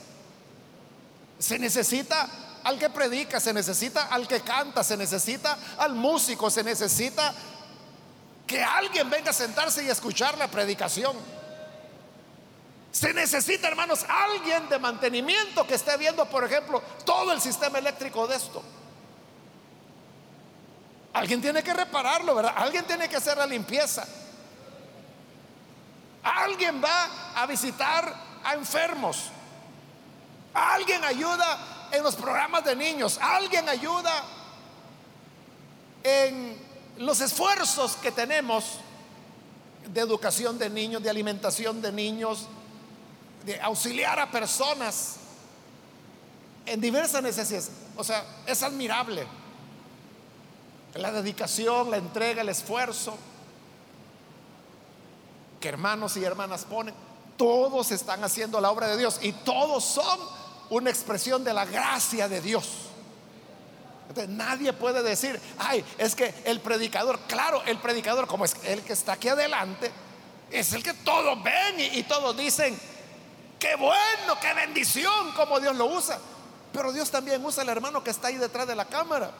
Se 1.40 1.58
necesita 1.58 2.28
al 2.66 2.78
que 2.78 2.90
predica, 2.90 3.40
se 3.40 3.54
necesita 3.54 4.08
al 4.08 4.28
que 4.28 4.42
canta, 4.42 4.84
se 4.84 4.98
necesita 4.98 5.58
al 5.78 5.96
músico, 5.96 6.50
se 6.50 6.62
necesita 6.62 7.34
que 8.46 8.62
alguien 8.62 9.10
venga 9.10 9.30
a 9.30 9.34
sentarse 9.34 9.82
y 9.82 9.88
escuchar 9.88 10.38
la 10.38 10.50
predicación. 10.50 11.16
Se 12.92 13.14
necesita, 13.14 13.70
hermanos, 13.70 14.06
alguien 14.10 14.68
de 14.68 14.78
mantenimiento 14.78 15.66
que 15.66 15.76
esté 15.76 15.96
viendo, 15.96 16.26
por 16.26 16.44
ejemplo, 16.44 16.84
todo 17.06 17.32
el 17.32 17.40
sistema 17.40 17.78
eléctrico 17.78 18.28
de 18.28 18.36
esto. 18.36 18.62
Alguien 21.14 21.42
tiene 21.42 21.64
que 21.64 21.74
repararlo, 21.74 22.36
¿verdad? 22.36 22.56
Alguien 22.58 22.84
tiene 22.84 23.08
que 23.08 23.16
hacer 23.16 23.38
la 23.38 23.46
limpieza. 23.46 24.06
Alguien 26.46 26.80
va 26.84 27.10
a 27.36 27.46
visitar 27.48 28.14
a 28.44 28.54
enfermos. 28.54 29.30
Alguien 30.54 31.04
ayuda 31.04 31.90
en 31.92 32.04
los 32.04 32.16
programas 32.16 32.64
de 32.64 32.76
niños. 32.76 33.18
Alguien 33.20 33.68
ayuda 33.68 34.24
en 36.04 36.56
los 36.98 37.20
esfuerzos 37.22 37.96
que 37.96 38.12
tenemos 38.12 38.78
de 39.88 40.02
educación 40.02 40.60
de 40.60 40.70
niños, 40.70 41.02
de 41.02 41.10
alimentación 41.10 41.82
de 41.82 41.92
niños, 41.92 42.48
de 43.44 43.60
auxiliar 43.62 44.20
a 44.20 44.30
personas 44.30 45.16
en 46.68 46.80
diversas 46.80 47.24
necesidades. 47.24 47.72
O 47.98 48.04
sea, 48.04 48.24
es 48.46 48.62
admirable 48.62 49.26
la 50.94 51.12
dedicación, 51.12 51.90
la 51.90 51.98
entrega, 51.98 52.44
el 52.44 52.50
esfuerzo 52.50 53.18
hermanos 55.66 56.18
y 56.18 56.24
hermanas 56.24 56.66
ponen, 56.66 56.94
todos 57.38 57.92
están 57.92 58.24
haciendo 58.24 58.62
la 58.62 58.72
obra 58.72 58.88
de 58.88 58.98
Dios 58.98 59.20
y 59.22 59.32
todos 59.32 59.84
son 59.84 60.20
una 60.70 60.90
expresión 60.90 61.44
de 61.44 61.54
la 61.54 61.66
gracia 61.66 62.28
de 62.28 62.42
Dios. 62.42 62.68
Entonces, 64.08 64.30
nadie 64.30 64.72
puede 64.74 65.04
decir, 65.04 65.40
ay, 65.58 65.84
es 65.98 66.16
que 66.16 66.34
el 66.46 66.62
predicador, 66.62 67.20
claro, 67.28 67.62
el 67.66 67.78
predicador, 67.80 68.28
como 68.28 68.46
es 68.46 68.56
el 68.64 68.82
que 68.82 68.94
está 68.94 69.14
aquí 69.14 69.28
adelante, 69.28 69.92
es 70.52 70.74
el 70.74 70.84
que 70.84 70.94
todos 70.94 71.42
ven 71.44 71.80
y, 71.80 72.00
y 72.00 72.04
todos 72.04 72.38
dicen, 72.38 72.80
qué 73.60 73.76
bueno, 73.76 74.40
qué 74.42 74.54
bendición, 74.54 75.32
como 75.36 75.60
Dios 75.60 75.76
lo 75.76 75.86
usa. 75.86 76.20
Pero 76.72 76.92
Dios 76.92 77.10
también 77.10 77.44
usa 77.44 77.64
al 77.64 77.70
hermano 77.70 78.04
que 78.04 78.12
está 78.12 78.28
ahí 78.28 78.38
detrás 78.38 78.68
de 78.68 78.76
la 78.76 78.86
cámara. 78.86 79.32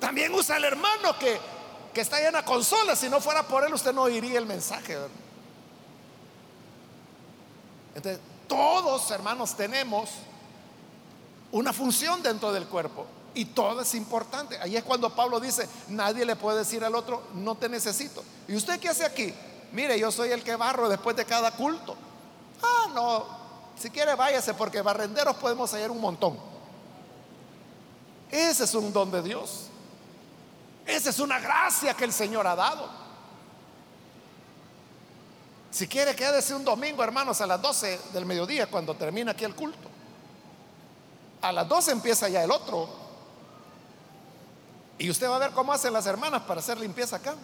También 0.00 0.34
usa 0.34 0.56
al 0.56 0.64
hermano 0.64 1.16
que 1.18 1.38
que 1.92 2.00
está 2.00 2.18
llena 2.20 2.38
de 2.38 2.44
consola. 2.44 2.96
Si 2.96 3.08
no 3.08 3.20
fuera 3.20 3.46
por 3.46 3.64
él, 3.64 3.72
usted 3.74 3.92
no 3.92 4.02
oiría 4.02 4.38
el 4.38 4.46
mensaje. 4.46 4.96
Entonces, 7.94 8.20
todos, 8.48 9.10
hermanos, 9.10 9.54
tenemos 9.54 10.10
una 11.50 11.72
función 11.72 12.22
dentro 12.22 12.52
del 12.52 12.66
cuerpo 12.66 13.06
y 13.34 13.46
todo 13.46 13.80
es 13.82 13.94
importante. 13.94 14.58
Ahí 14.58 14.76
es 14.76 14.84
cuando 14.84 15.14
Pablo 15.14 15.40
dice, 15.40 15.68
nadie 15.88 16.24
le 16.24 16.36
puede 16.36 16.58
decir 16.58 16.84
al 16.84 16.94
otro, 16.94 17.22
no 17.34 17.54
te 17.54 17.68
necesito. 17.68 18.22
¿Y 18.48 18.54
usted 18.54 18.78
qué 18.80 18.88
hace 18.88 19.04
aquí? 19.04 19.32
Mire, 19.72 19.98
yo 19.98 20.10
soy 20.10 20.30
el 20.30 20.42
que 20.42 20.56
barro 20.56 20.88
después 20.88 21.16
de 21.16 21.24
cada 21.24 21.50
culto. 21.52 21.96
Ah, 22.62 22.90
no, 22.94 23.26
si 23.78 23.90
quiere 23.90 24.14
váyase 24.14 24.54
porque 24.54 24.82
barrenderos 24.82 25.36
podemos 25.36 25.72
hallar 25.72 25.90
un 25.90 26.00
montón. 26.00 26.38
Ese 28.30 28.64
es 28.64 28.74
un 28.74 28.92
don 28.92 29.10
de 29.10 29.22
Dios. 29.22 29.68
Esa 30.86 31.10
es 31.10 31.18
una 31.20 31.38
gracia 31.38 31.94
que 31.94 32.04
el 32.04 32.12
Señor 32.12 32.46
ha 32.46 32.56
dado. 32.56 32.88
Si 35.70 35.88
quiere, 35.88 36.14
quédese 36.14 36.54
un 36.54 36.64
domingo, 36.64 37.02
hermanos, 37.02 37.40
a 37.40 37.46
las 37.46 37.60
12 37.60 37.98
del 38.12 38.26
mediodía, 38.26 38.66
cuando 38.66 38.94
termina 38.94 39.32
aquí 39.32 39.44
el 39.44 39.54
culto. 39.54 39.88
A 41.40 41.50
las 41.50 41.66
12 41.66 41.92
empieza 41.92 42.28
ya 42.28 42.44
el 42.44 42.50
otro. 42.50 42.88
Y 44.98 45.08
usted 45.08 45.28
va 45.28 45.36
a 45.36 45.38
ver 45.38 45.52
cómo 45.52 45.72
hacen 45.72 45.92
las 45.92 46.06
hermanas 46.06 46.42
para 46.42 46.60
hacer 46.60 46.78
limpieza 46.78 47.16
acá. 47.16 47.34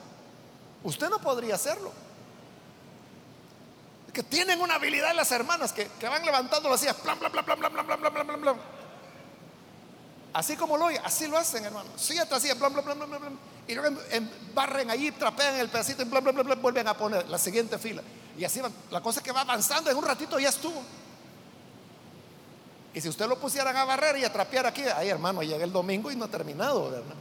Usted 0.84 1.08
no 1.08 1.18
podría 1.20 1.54
hacerlo. 1.54 1.90
Que 4.12 4.22
tienen 4.22 4.60
una 4.60 4.74
habilidad 4.74 5.14
las 5.14 5.32
hermanas 5.32 5.72
que, 5.72 5.88
van 6.02 6.24
levantando 6.24 6.68
las 6.68 6.80
sillas, 6.80 6.96
plan, 6.96 7.18
plan, 7.18 7.32
plan, 7.32 7.44
plan, 7.44 7.58
plan, 7.58 7.72
plan, 7.72 7.86
plan, 7.86 7.98
plan, 8.12 8.26
plan, 8.26 8.40
plan. 8.40 8.77
Así 10.32 10.56
como 10.56 10.76
lo 10.76 10.86
oye, 10.86 11.00
así 11.04 11.26
lo 11.26 11.38
hacen, 11.38 11.64
hermano. 11.64 11.88
Silla 11.96 12.26
tras 12.26 12.42
silla, 12.42 12.54
bla, 12.54 12.68
bla, 12.68 12.82
bla, 12.82 12.94
bla, 12.94 13.18
bla, 13.18 13.30
Y 13.66 13.74
luego 13.74 13.98
barren 14.54 14.90
allí, 14.90 15.10
trapean 15.12 15.56
el 15.56 15.68
pedacito 15.68 16.02
y 16.02 16.04
bla, 16.04 16.20
bla, 16.20 16.32
bla, 16.32 16.42
bla, 16.42 16.54
vuelven 16.56 16.86
a 16.86 16.96
poner 16.96 17.26
la 17.28 17.38
siguiente 17.38 17.78
fila. 17.78 18.02
Y 18.36 18.44
así. 18.44 18.60
La 18.90 19.00
cosa 19.00 19.20
es 19.20 19.24
que 19.24 19.32
va 19.32 19.40
avanzando, 19.40 19.90
en 19.90 19.96
un 19.96 20.04
ratito 20.04 20.38
ya 20.38 20.50
estuvo. 20.50 20.82
Y 22.94 23.00
si 23.00 23.08
usted 23.08 23.26
lo 23.26 23.38
pusieran 23.38 23.76
a 23.76 23.84
barrer 23.84 24.18
y 24.18 24.24
a 24.24 24.32
aquí, 24.66 24.82
ay 24.82 25.08
hermano, 25.08 25.42
llega 25.42 25.64
el 25.64 25.72
domingo 25.72 26.10
y 26.10 26.16
no 26.16 26.24
ha 26.24 26.28
terminado, 26.28 26.90
¿verdad? 26.90 27.14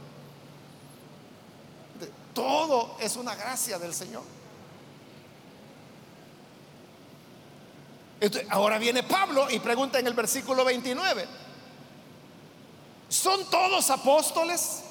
Todo 2.34 2.96
es 3.00 3.16
una 3.16 3.34
gracia 3.34 3.78
del 3.78 3.94
Señor. 3.94 4.22
ahora 8.48 8.78
viene 8.78 9.04
Pablo 9.04 9.48
y 9.48 9.60
pregunta 9.60 9.98
en 9.98 10.06
el 10.06 10.14
versículo 10.14 10.64
29. 10.64 11.47
¿Son 13.08 13.44
todos 13.46 13.88
apóstoles? 13.90 14.82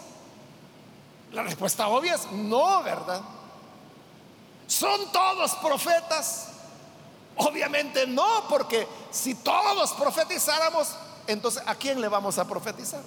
La 1.31 1.43
respuesta 1.43 1.87
obvia 1.87 2.15
es 2.15 2.31
no, 2.31 2.81
¿verdad? 2.83 3.21
¿Son 4.65 5.11
todos 5.11 5.55
profetas? 5.55 6.49
Obviamente 7.37 8.07
no, 8.07 8.47
porque 8.49 8.87
si 9.11 9.35
todos 9.35 9.91
profetizáramos, 9.93 10.89
entonces 11.27 11.61
¿a 11.65 11.75
quién 11.75 12.01
le 12.01 12.07
vamos 12.07 12.37
a 12.39 12.47
profetizar? 12.47 13.03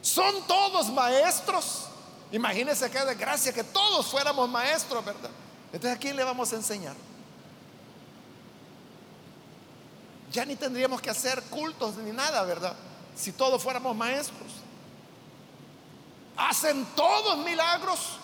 ¿Son 0.00 0.46
todos 0.46 0.88
maestros? 0.88 1.86
Imagínense 2.32 2.90
qué 2.90 3.04
desgracia 3.04 3.52
que 3.52 3.64
todos 3.64 4.06
fuéramos 4.06 4.48
maestros, 4.48 5.04
¿verdad? 5.04 5.30
Entonces 5.72 5.96
¿a 5.96 6.00
quién 6.00 6.16
le 6.16 6.24
vamos 6.24 6.52
a 6.52 6.56
enseñar? 6.56 6.94
Ya 10.36 10.44
ni 10.44 10.54
tendríamos 10.54 11.00
que 11.00 11.08
hacer 11.08 11.42
cultos 11.44 11.96
ni 11.96 12.12
nada, 12.12 12.42
¿verdad? 12.42 12.74
Si 13.16 13.32
todos 13.32 13.62
fuéramos 13.62 13.96
maestros. 13.96 14.52
¿Hacen 16.36 16.84
todos 16.94 17.38
milagros? 17.38 18.18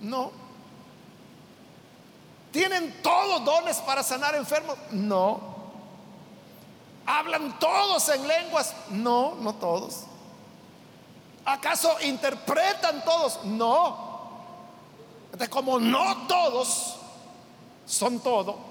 No. 0.00 0.32
¿Tienen 2.50 3.02
todos 3.02 3.44
dones 3.44 3.76
para 3.80 4.02
sanar 4.02 4.34
enfermos? 4.34 4.78
No. 4.90 5.38
¿Hablan 7.04 7.58
todos 7.58 8.08
en 8.08 8.26
lenguas? 8.26 8.74
No, 8.88 9.34
no 9.34 9.54
todos. 9.56 10.04
¿Acaso 11.44 11.94
interpretan 12.00 13.04
todos? 13.04 13.44
No. 13.44 14.08
Entonces, 15.26 15.50
como 15.50 15.78
no 15.78 16.26
todos 16.26 16.96
son 17.84 18.18
todo, 18.20 18.69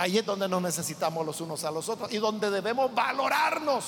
ahí 0.00 0.18
es 0.18 0.24
donde 0.24 0.48
nos 0.48 0.62
necesitamos 0.62 1.26
los 1.26 1.40
unos 1.40 1.62
a 1.64 1.70
los 1.70 1.88
otros 1.88 2.10
y 2.10 2.16
donde 2.16 2.50
debemos 2.50 2.94
valorarnos 2.94 3.84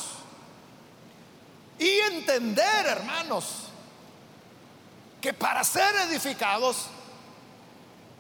y 1.79 1.89
entender, 1.89 2.87
hermanos, 2.87 3.69
que 5.21 5.33
para 5.33 5.65
ser 5.65 5.95
edificados 6.11 6.87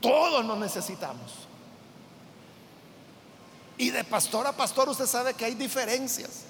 todos 0.01 0.43
nos 0.45 0.57
necesitamos. 0.59 1.32
Y 3.76 3.90
de 3.90 4.05
pastor 4.05 4.47
a 4.47 4.53
pastor 4.53 4.88
usted 4.88 5.07
sabe 5.07 5.34
que 5.34 5.45
hay 5.45 5.55
diferencias. 5.55 6.45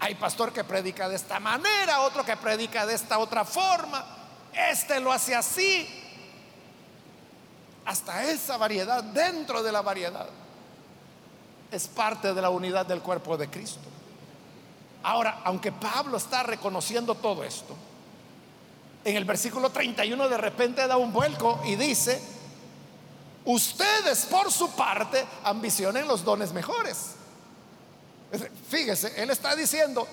Hay 0.00 0.14
pastor 0.14 0.52
que 0.52 0.64
predica 0.64 1.08
de 1.08 1.16
esta 1.16 1.38
manera, 1.40 2.00
otro 2.00 2.24
que 2.24 2.36
predica 2.36 2.86
de 2.86 2.94
esta 2.94 3.18
otra 3.18 3.44
forma. 3.44 4.04
Este 4.52 4.98
lo 4.98 5.12
hace 5.12 5.34
así. 5.34 6.03
Hasta 7.84 8.24
esa 8.24 8.56
variedad, 8.56 9.02
dentro 9.04 9.62
de 9.62 9.70
la 9.70 9.82
variedad, 9.82 10.26
es 11.70 11.88
parte 11.88 12.32
de 12.32 12.40
la 12.40 12.50
unidad 12.50 12.86
del 12.86 13.00
cuerpo 13.00 13.36
de 13.36 13.50
Cristo. 13.50 13.88
Ahora, 15.02 15.42
aunque 15.44 15.70
Pablo 15.70 16.16
está 16.16 16.42
reconociendo 16.42 17.14
todo 17.14 17.44
esto, 17.44 17.74
en 19.04 19.16
el 19.16 19.24
versículo 19.24 19.70
31 19.70 20.28
de 20.28 20.38
repente 20.38 20.86
da 20.86 20.96
un 20.96 21.12
vuelco 21.12 21.60
y 21.66 21.76
dice, 21.76 22.20
ustedes 23.44 24.24
por 24.26 24.50
su 24.50 24.70
parte 24.70 25.24
ambicionen 25.42 26.08
los 26.08 26.24
dones 26.24 26.52
mejores. 26.52 27.16
Fíjese, 28.68 29.22
él 29.22 29.30
está 29.30 29.54
diciendo, 29.54 30.08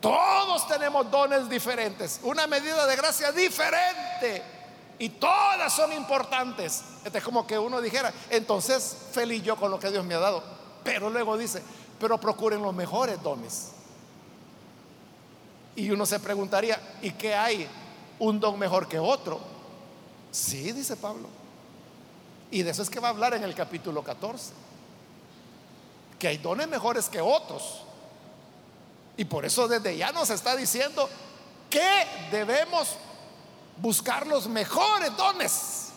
todos 0.00 0.68
tenemos 0.68 1.10
dones 1.10 1.48
diferentes, 1.48 2.20
una 2.22 2.46
medida 2.46 2.86
de 2.86 2.96
gracia 2.96 3.32
diferente 3.32 4.42
y 5.02 5.08
todas 5.08 5.72
son 5.72 5.92
importantes. 5.92 6.80
Este 7.04 7.18
es 7.18 7.24
como 7.24 7.44
que 7.44 7.58
uno 7.58 7.80
dijera, 7.80 8.14
entonces 8.30 8.96
feliz 9.10 9.42
yo 9.42 9.56
con 9.56 9.68
lo 9.68 9.80
que 9.80 9.90
Dios 9.90 10.04
me 10.04 10.14
ha 10.14 10.20
dado. 10.20 10.44
Pero 10.84 11.10
luego 11.10 11.36
dice, 11.36 11.60
pero 11.98 12.20
procuren 12.20 12.62
los 12.62 12.72
mejores 12.72 13.20
dones. 13.20 13.72
Y 15.74 15.90
uno 15.90 16.06
se 16.06 16.20
preguntaría, 16.20 16.80
¿y 17.02 17.10
qué 17.10 17.34
hay? 17.34 17.66
¿Un 18.20 18.38
don 18.38 18.56
mejor 18.56 18.86
que 18.86 19.00
otro? 19.00 19.40
Sí, 20.30 20.70
dice 20.70 20.94
Pablo. 20.94 21.26
Y 22.52 22.62
de 22.62 22.70
eso 22.70 22.82
es 22.82 22.88
que 22.88 23.00
va 23.00 23.08
a 23.08 23.10
hablar 23.10 23.34
en 23.34 23.42
el 23.42 23.56
capítulo 23.56 24.04
14 24.04 24.52
que 26.16 26.28
hay 26.28 26.38
dones 26.38 26.68
mejores 26.68 27.08
que 27.08 27.20
otros. 27.20 27.82
Y 29.16 29.24
por 29.24 29.44
eso 29.44 29.66
desde 29.66 29.96
ya 29.96 30.12
nos 30.12 30.30
está 30.30 30.54
diciendo 30.54 31.08
que 31.68 32.06
debemos 32.30 32.96
buscar 33.78 34.26
los 34.26 34.48
mejores 34.48 35.16
dones. 35.16 35.88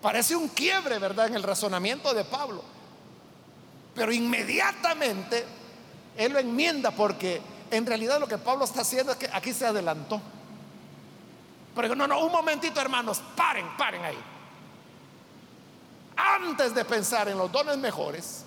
Parece 0.00 0.34
un 0.34 0.48
quiebre, 0.48 0.98
¿verdad?, 0.98 1.28
en 1.28 1.34
el 1.34 1.42
razonamiento 1.42 2.12
de 2.12 2.24
Pablo. 2.24 2.62
Pero 3.94 4.12
inmediatamente 4.12 5.44
él 6.16 6.32
lo 6.32 6.38
enmienda 6.38 6.90
porque 6.90 7.40
en 7.70 7.86
realidad 7.86 8.18
lo 8.18 8.26
que 8.26 8.38
Pablo 8.38 8.64
está 8.64 8.80
haciendo 8.80 9.12
es 9.12 9.18
que 9.18 9.30
aquí 9.32 9.52
se 9.52 9.66
adelantó. 9.66 10.20
Pero 11.74 11.94
no, 11.94 12.06
no, 12.06 12.24
un 12.24 12.32
momentito 12.32 12.80
hermanos, 12.80 13.22
paren, 13.36 13.66
paren 13.76 14.04
ahí 14.04 14.18
antes 16.16 16.74
de 16.74 16.84
pensar 16.84 17.28
en 17.28 17.38
los 17.38 17.50
dones 17.50 17.78
mejores, 17.78 18.44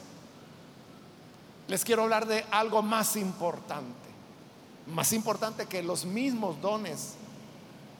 les 1.67 1.83
quiero 1.83 2.03
hablar 2.03 2.27
de 2.27 2.45
algo 2.51 2.81
más 2.81 3.15
importante, 3.15 4.09
más 4.87 5.13
importante 5.13 5.65
que 5.65 5.81
los 5.81 6.05
mismos 6.05 6.61
dones. 6.61 7.15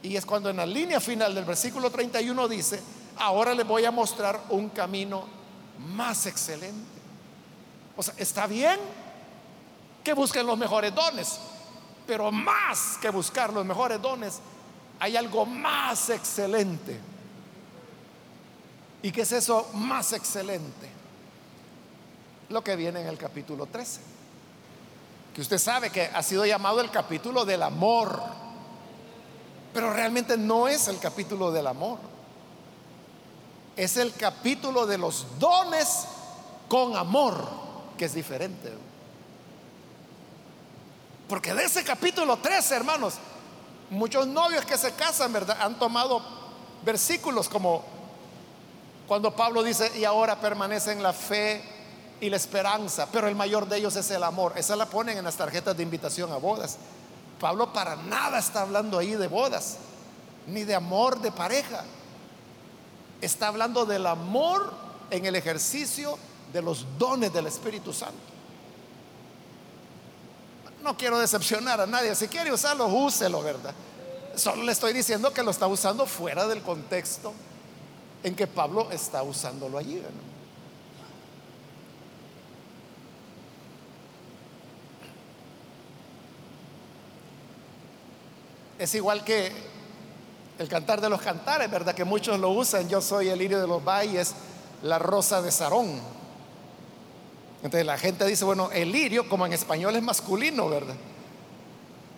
Y 0.06 0.16
es 0.16 0.24
cuando 0.24 0.50
en 0.50 0.56
la 0.56 0.66
línea 0.66 1.00
final 1.00 1.34
del 1.34 1.44
versículo 1.44 1.90
31 1.90 2.48
dice, 2.48 2.80
ahora 3.18 3.54
les 3.54 3.66
voy 3.66 3.84
a 3.84 3.90
mostrar 3.90 4.40
un 4.50 4.70
camino 4.70 5.24
más 5.94 6.26
excelente. 6.26 7.00
O 7.96 8.02
sea, 8.02 8.14
está 8.16 8.46
bien 8.46 8.78
que 10.04 10.12
busquen 10.12 10.46
los 10.46 10.56
mejores 10.56 10.94
dones, 10.94 11.38
pero 12.06 12.30
más 12.30 12.98
que 13.00 13.10
buscar 13.10 13.52
los 13.52 13.64
mejores 13.64 14.00
dones, 14.00 14.40
hay 14.98 15.16
algo 15.16 15.44
más 15.44 16.08
excelente 16.10 17.00
¿Y 19.06 19.12
qué 19.12 19.22
es 19.22 19.30
eso 19.30 19.68
más 19.74 20.12
excelente? 20.12 20.90
Lo 22.48 22.64
que 22.64 22.74
viene 22.74 23.02
en 23.02 23.06
el 23.06 23.16
capítulo 23.16 23.66
13. 23.66 24.00
Que 25.32 25.40
usted 25.40 25.58
sabe 25.58 25.90
que 25.90 26.10
ha 26.12 26.22
sido 26.24 26.44
llamado 26.44 26.80
el 26.80 26.90
capítulo 26.90 27.44
del 27.44 27.62
amor. 27.62 28.20
Pero 29.76 29.92
realmente 29.92 30.38
no 30.38 30.68
es 30.68 30.88
el 30.88 30.98
capítulo 30.98 31.52
del 31.52 31.66
amor. 31.66 31.98
Es 33.76 33.98
el 33.98 34.14
capítulo 34.14 34.86
de 34.86 34.96
los 34.96 35.38
dones 35.38 36.06
con 36.66 36.96
amor, 36.96 37.46
que 37.98 38.06
es 38.06 38.14
diferente. 38.14 38.72
Porque 41.28 41.52
de 41.52 41.64
ese 41.64 41.84
capítulo 41.84 42.38
13, 42.38 42.74
hermanos, 42.74 43.16
muchos 43.90 44.26
novios 44.26 44.64
que 44.64 44.78
se 44.78 44.92
casan, 44.92 45.30
¿verdad? 45.34 45.58
Han 45.60 45.78
tomado 45.78 46.22
versículos 46.82 47.46
como 47.46 47.84
cuando 49.06 49.36
Pablo 49.36 49.62
dice, 49.62 49.92
y 49.98 50.06
ahora 50.06 50.40
permanecen 50.40 51.02
la 51.02 51.12
fe 51.12 51.62
y 52.22 52.30
la 52.30 52.36
esperanza, 52.36 53.08
pero 53.12 53.28
el 53.28 53.34
mayor 53.34 53.68
de 53.68 53.76
ellos 53.76 53.94
es 53.96 54.10
el 54.10 54.22
amor. 54.22 54.54
Esa 54.56 54.74
la 54.74 54.86
ponen 54.86 55.18
en 55.18 55.24
las 55.24 55.36
tarjetas 55.36 55.76
de 55.76 55.82
invitación 55.82 56.32
a 56.32 56.38
bodas. 56.38 56.78
Pablo 57.40 57.72
para 57.72 57.96
nada 57.96 58.38
está 58.38 58.62
hablando 58.62 58.98
ahí 58.98 59.14
de 59.14 59.28
bodas, 59.28 59.78
ni 60.46 60.64
de 60.64 60.74
amor 60.74 61.20
de 61.20 61.30
pareja. 61.32 61.84
Está 63.20 63.48
hablando 63.48 63.84
del 63.86 64.06
amor 64.06 64.72
en 65.10 65.26
el 65.26 65.36
ejercicio 65.36 66.18
de 66.52 66.62
los 66.62 66.86
dones 66.98 67.32
del 67.32 67.46
Espíritu 67.46 67.92
Santo. 67.92 68.16
No 70.82 70.96
quiero 70.96 71.18
decepcionar 71.18 71.80
a 71.80 71.86
nadie. 71.86 72.14
Si 72.14 72.28
quiere 72.28 72.52
usarlo, 72.52 72.86
úselo, 72.86 73.42
¿verdad? 73.42 73.74
Solo 74.36 74.62
le 74.62 74.72
estoy 74.72 74.92
diciendo 74.92 75.32
que 75.32 75.42
lo 75.42 75.50
está 75.50 75.66
usando 75.66 76.06
fuera 76.06 76.46
del 76.46 76.62
contexto 76.62 77.32
en 78.22 78.34
que 78.34 78.46
Pablo 78.46 78.90
está 78.90 79.22
usándolo 79.22 79.78
allí. 79.78 80.00
Es 88.78 88.94
igual 88.94 89.24
que 89.24 89.52
el 90.58 90.68
cantar 90.68 91.00
de 91.00 91.08
los 91.08 91.20
cantares, 91.20 91.70
¿verdad? 91.70 91.94
Que 91.94 92.04
muchos 92.04 92.38
lo 92.38 92.50
usan. 92.50 92.88
Yo 92.88 93.00
soy 93.00 93.28
el 93.28 93.38
lirio 93.38 93.60
de 93.60 93.66
los 93.66 93.84
valles, 93.84 94.34
la 94.82 94.98
rosa 94.98 95.42
de 95.42 95.50
Sarón. 95.50 96.00
Entonces 97.62 97.86
la 97.86 97.98
gente 97.98 98.24
dice, 98.26 98.44
bueno, 98.44 98.70
el 98.72 98.92
lirio, 98.92 99.28
como 99.28 99.46
en 99.46 99.52
español 99.52 99.96
es 99.96 100.02
masculino, 100.02 100.68
¿verdad? 100.68 100.94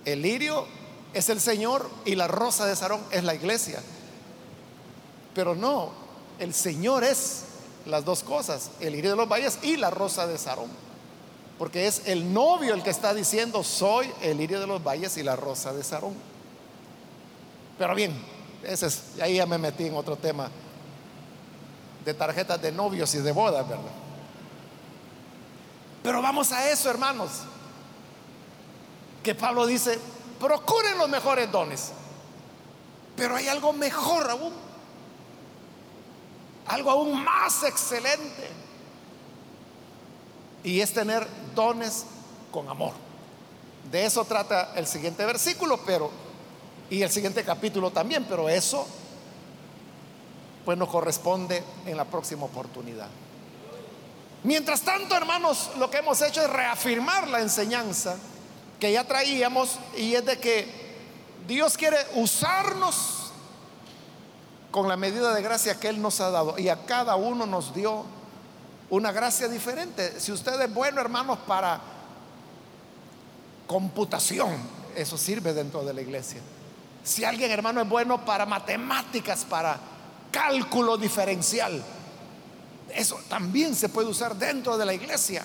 El 0.04 0.22
lirio 0.22 0.66
es 1.14 1.28
el 1.28 1.40
Señor 1.40 1.88
y 2.04 2.14
la 2.14 2.28
rosa 2.28 2.66
de 2.66 2.76
Sarón 2.76 3.00
es 3.10 3.24
la 3.24 3.34
iglesia. 3.34 3.80
Pero 5.34 5.54
no, 5.54 5.90
el 6.38 6.54
Señor 6.54 7.04
es 7.04 7.44
las 7.86 8.04
dos 8.04 8.22
cosas, 8.22 8.70
el 8.80 8.92
lirio 8.92 9.10
de 9.10 9.16
los 9.16 9.28
valles 9.28 9.58
y 9.62 9.76
la 9.76 9.90
rosa 9.90 10.26
de 10.26 10.38
Sarón. 10.38 10.70
Porque 11.58 11.86
es 11.86 12.02
el 12.06 12.32
novio 12.32 12.74
el 12.74 12.82
que 12.82 12.90
está 12.90 13.14
diciendo, 13.14 13.64
soy 13.64 14.10
el 14.22 14.36
lirio 14.36 14.60
de 14.60 14.66
los 14.66 14.82
valles 14.82 15.16
y 15.16 15.22
la 15.22 15.34
rosa 15.34 15.72
de 15.72 15.82
Sarón. 15.82 16.14
Pero 17.78 17.94
bien, 17.94 18.12
ese 18.64 18.86
es, 18.86 19.02
ahí 19.20 19.36
ya 19.36 19.46
me 19.46 19.58
metí 19.58 19.86
en 19.86 19.96
otro 19.96 20.16
tema 20.16 20.50
de 22.04 22.14
tarjetas 22.14 22.60
de 22.60 22.72
novios 22.72 23.14
y 23.14 23.18
de 23.18 23.32
bodas, 23.32 23.68
¿verdad? 23.68 23.92
Pero 26.02 26.20
vamos 26.22 26.52
a 26.52 26.70
eso, 26.70 26.90
hermanos. 26.90 27.30
Que 29.22 29.34
Pablo 29.34 29.66
dice, 29.66 29.98
procuren 30.40 30.98
los 30.98 31.08
mejores 31.08 31.50
dones. 31.50 31.92
Pero 33.16 33.36
hay 33.36 33.48
algo 33.48 33.72
mejor 33.72 34.30
aún 34.30 34.68
algo 36.68 36.90
aún 36.90 37.24
más 37.24 37.62
excelente. 37.64 38.50
Y 40.62 40.80
es 40.80 40.92
tener 40.92 41.26
dones 41.54 42.04
con 42.52 42.68
amor. 42.68 42.92
De 43.90 44.04
eso 44.04 44.24
trata 44.24 44.72
el 44.76 44.86
siguiente 44.86 45.24
versículo, 45.24 45.80
pero 45.84 46.10
y 46.90 47.02
el 47.02 47.10
siguiente 47.10 47.44
capítulo 47.44 47.90
también, 47.90 48.24
pero 48.28 48.48
eso 48.48 48.86
pues 50.64 50.76
nos 50.76 50.88
corresponde 50.88 51.62
en 51.86 51.96
la 51.96 52.04
próxima 52.04 52.44
oportunidad. 52.44 53.08
Mientras 54.44 54.82
tanto, 54.82 55.16
hermanos, 55.16 55.70
lo 55.78 55.90
que 55.90 55.98
hemos 55.98 56.20
hecho 56.22 56.42
es 56.42 56.50
reafirmar 56.50 57.28
la 57.28 57.40
enseñanza 57.40 58.16
que 58.78 58.92
ya 58.92 59.04
traíamos 59.04 59.78
y 59.96 60.14
es 60.14 60.24
de 60.24 60.38
que 60.38 60.66
Dios 61.46 61.76
quiere 61.76 61.96
usarnos 62.14 63.32
con 64.70 64.88
la 64.88 64.96
medida 64.96 65.34
de 65.34 65.42
gracia 65.42 65.80
que 65.80 65.88
Él 65.88 66.00
nos 66.00 66.20
ha 66.20 66.30
dado. 66.30 66.58
Y 66.58 66.68
a 66.68 66.84
cada 66.84 67.16
uno 67.16 67.46
nos 67.46 67.74
dio 67.74 68.04
una 68.90 69.10
gracia 69.10 69.48
diferente. 69.48 70.20
Si 70.20 70.30
usted 70.30 70.60
es 70.60 70.72
bueno, 70.72 71.00
hermanos, 71.00 71.38
para 71.46 71.80
computación, 73.66 74.54
eso 74.94 75.16
sirve 75.18 75.52
dentro 75.52 75.82
de 75.84 75.94
la 75.94 76.00
iglesia. 76.00 76.40
Si 77.08 77.24
alguien, 77.24 77.50
hermano, 77.50 77.80
es 77.80 77.88
bueno 77.88 78.22
para 78.22 78.44
matemáticas, 78.44 79.46
para 79.46 79.80
cálculo 80.30 80.98
diferencial, 80.98 81.82
eso 82.94 83.18
también 83.30 83.74
se 83.74 83.88
puede 83.88 84.08
usar 84.08 84.36
dentro 84.36 84.76
de 84.76 84.84
la 84.84 84.92
iglesia. 84.92 85.42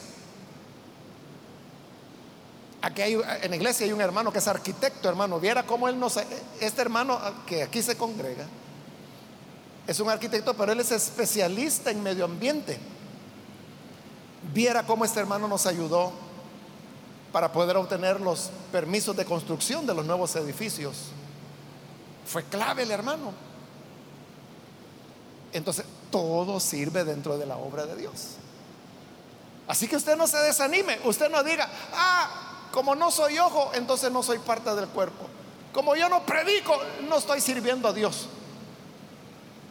Aquí 2.82 3.02
hay, 3.02 3.14
en 3.14 3.50
la 3.50 3.56
iglesia 3.56 3.86
hay 3.86 3.94
un 3.94 4.02
hermano 4.02 4.30
que 4.30 4.40
es 4.40 4.48
arquitecto, 4.50 5.08
hermano. 5.08 5.40
Viera 5.40 5.64
cómo 5.64 5.88
él 5.88 5.98
nos... 5.98 6.20
Este 6.60 6.82
hermano 6.82 7.18
que 7.46 7.64
aquí 7.64 7.82
se 7.82 7.96
congrega 7.96 8.46
es 9.88 9.98
un 10.02 10.10
arquitecto, 10.10 10.54
pero 10.56 10.74
él 10.74 10.82
es 10.82 10.92
especialista 10.92 11.92
en 11.92 12.04
medio 12.04 12.26
ambiente. 12.26 12.78
Viera 14.54 14.86
cómo 14.86 15.06
este 15.06 15.22
hermano 15.22 15.48
nos 15.48 15.66
ayudó 15.66 16.12
para 17.32 17.54
poder 17.54 17.78
obtener 17.78 18.20
los 18.20 18.52
permisos 18.70 19.16
de 19.16 19.24
construcción 19.24 19.88
de 19.88 19.94
los 19.94 20.06
nuevos 20.06 20.36
edificios. 20.36 21.14
Fue 22.26 22.44
clave 22.44 22.84
el 22.84 22.92
hermano. 22.92 23.32
Entonces, 25.52 25.86
todo 26.12 26.60
sirve 26.60 27.04
dentro 27.04 27.38
de 27.38 27.46
la 27.46 27.58
obra 27.58 27.86
de 27.86 27.96
Dios. 27.96 28.38
Así 29.68 29.88
que 29.88 29.96
usted 29.96 30.18
no 30.18 30.28
se 30.28 30.38
desanime, 30.38 31.00
usted 31.06 31.30
no 31.30 31.44
diga, 31.44 31.70
ah, 31.94 32.70
como 32.72 32.96
no 32.96 33.12
soy 33.12 33.38
ojo, 33.40 33.72
entonces 33.74 34.12
no 34.12 34.24
soy 34.24 34.40
parte 34.40 34.74
del 34.76 34.88
cuerpo. 34.90 35.28
Como 35.72 35.96
yo 35.96 36.10
no 36.10 36.26
predico, 36.26 36.78
no 37.08 37.18
estoy 37.18 37.40
sirviendo 37.40 37.88
a 37.88 37.94
Dios. 37.94 38.28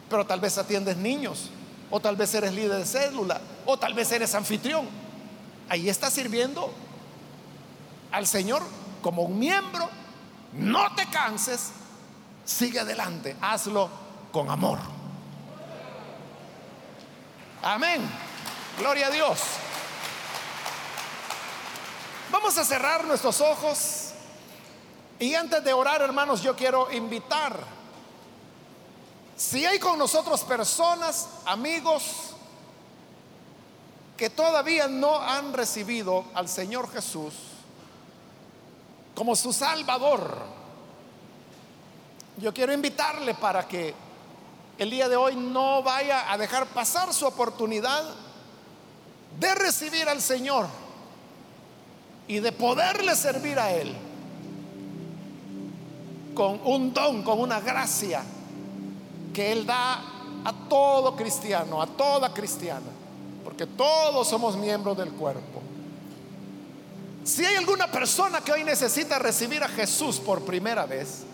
Pero 0.08 0.26
tal 0.26 0.40
vez 0.40 0.56
atiendes 0.58 0.96
niños, 0.96 1.50
o 1.90 2.00
tal 2.00 2.16
vez 2.16 2.34
eres 2.34 2.52
líder 2.52 2.78
de 2.78 2.86
célula, 2.86 3.40
o 3.66 3.76
tal 3.76 3.94
vez 3.94 4.10
eres 4.12 4.34
anfitrión. 4.34 4.88
Ahí 5.68 5.88
está 5.88 6.10
sirviendo 6.10 6.72
al 8.10 8.26
Señor 8.26 8.62
como 9.00 9.22
un 9.22 9.38
miembro. 9.38 9.88
No 10.54 10.94
te 10.94 11.06
canses, 11.06 11.70
sigue 12.44 12.80
adelante, 12.80 13.36
hazlo 13.40 13.88
con 14.32 14.50
amor. 14.50 14.78
Amén. 17.62 18.02
Gloria 18.78 19.06
a 19.06 19.10
Dios. 19.10 19.40
Vamos 22.30 22.56
a 22.58 22.64
cerrar 22.64 23.04
nuestros 23.04 23.40
ojos. 23.40 24.12
Y 25.18 25.34
antes 25.34 25.62
de 25.62 25.72
orar, 25.72 26.02
hermanos, 26.02 26.42
yo 26.42 26.56
quiero 26.56 26.90
invitar, 26.90 27.56
si 29.36 29.64
hay 29.64 29.78
con 29.78 29.98
nosotros 29.98 30.42
personas, 30.42 31.28
amigos, 31.44 32.34
que 34.16 34.30
todavía 34.30 34.88
no 34.88 35.20
han 35.20 35.52
recibido 35.52 36.24
al 36.34 36.48
Señor 36.48 36.90
Jesús 36.92 37.34
como 39.14 39.36
su 39.36 39.52
Salvador, 39.52 40.61
yo 42.42 42.52
quiero 42.52 42.72
invitarle 42.72 43.34
para 43.34 43.68
que 43.68 43.94
el 44.76 44.90
día 44.90 45.08
de 45.08 45.14
hoy 45.14 45.36
no 45.36 45.80
vaya 45.84 46.32
a 46.32 46.36
dejar 46.36 46.66
pasar 46.66 47.14
su 47.14 47.24
oportunidad 47.24 48.02
de 49.38 49.54
recibir 49.54 50.08
al 50.08 50.20
Señor 50.20 50.66
y 52.26 52.40
de 52.40 52.50
poderle 52.50 53.14
servir 53.14 53.60
a 53.60 53.70
Él 53.72 53.94
con 56.34 56.60
un 56.64 56.92
don, 56.92 57.22
con 57.22 57.38
una 57.38 57.60
gracia 57.60 58.24
que 59.32 59.52
Él 59.52 59.64
da 59.64 60.02
a 60.44 60.52
todo 60.68 61.14
cristiano, 61.14 61.80
a 61.80 61.86
toda 61.86 62.34
cristiana, 62.34 62.90
porque 63.44 63.66
todos 63.66 64.26
somos 64.26 64.56
miembros 64.56 64.96
del 64.96 65.12
cuerpo. 65.12 65.62
Si 67.22 67.44
hay 67.44 67.54
alguna 67.54 67.86
persona 67.86 68.40
que 68.40 68.50
hoy 68.50 68.64
necesita 68.64 69.20
recibir 69.20 69.62
a 69.62 69.68
Jesús 69.68 70.18
por 70.18 70.42
primera 70.44 70.86
vez, 70.86 71.24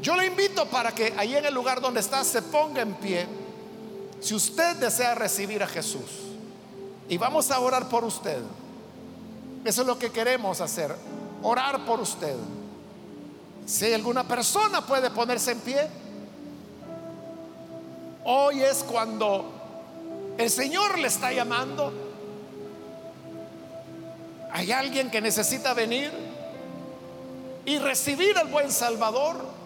yo 0.00 0.16
le 0.16 0.26
invito 0.26 0.66
para 0.66 0.92
que 0.92 1.12
ahí 1.16 1.34
en 1.34 1.44
el 1.44 1.54
lugar 1.54 1.80
donde 1.80 2.00
está 2.00 2.22
se 2.24 2.42
ponga 2.42 2.82
en 2.82 2.94
pie. 2.94 3.26
Si 4.20 4.34
usted 4.34 4.76
desea 4.76 5.14
recibir 5.14 5.62
a 5.62 5.66
Jesús. 5.66 6.28
Y 7.08 7.16
vamos 7.16 7.50
a 7.50 7.58
orar 7.58 7.88
por 7.88 8.04
usted. 8.04 8.42
Eso 9.64 9.80
es 9.82 9.86
lo 9.86 9.98
que 9.98 10.10
queremos 10.10 10.60
hacer. 10.60 10.94
Orar 11.42 11.84
por 11.84 12.00
usted. 12.00 12.36
Si 13.66 13.92
alguna 13.92 14.26
persona 14.26 14.86
puede 14.86 15.10
ponerse 15.10 15.52
en 15.52 15.60
pie. 15.60 15.88
Hoy 18.24 18.62
es 18.62 18.84
cuando 18.84 19.52
el 20.36 20.50
Señor 20.50 20.98
le 20.98 21.08
está 21.08 21.32
llamando. 21.32 21.92
Hay 24.52 24.70
alguien 24.72 25.10
que 25.10 25.20
necesita 25.20 25.74
venir 25.74 26.12
y 27.64 27.78
recibir 27.78 28.36
al 28.38 28.48
buen 28.48 28.70
Salvador. 28.70 29.57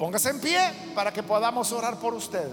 Póngase 0.00 0.30
en 0.30 0.40
pie 0.40 0.58
para 0.94 1.12
que 1.12 1.22
podamos 1.22 1.70
orar 1.72 1.98
por 1.98 2.14
usted. 2.14 2.48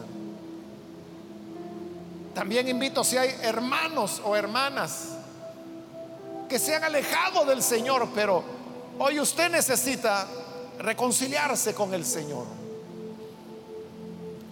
También 2.36 2.68
invito 2.68 3.06
si 3.06 3.18
hay 3.18 3.34
hermanos 3.42 4.22
o 4.26 4.36
hermanas 4.36 5.14
que 6.50 6.60
se 6.60 6.76
han 6.76 6.84
alejado 6.84 7.46
del 7.46 7.64
Señor, 7.64 8.10
pero 8.14 8.44
hoy 9.00 9.22
usted 9.22 9.50
necesita 9.50 10.28
reconciliarse 10.80 11.74
con 11.74 11.94
el 11.94 12.06
Señor. 12.06 12.48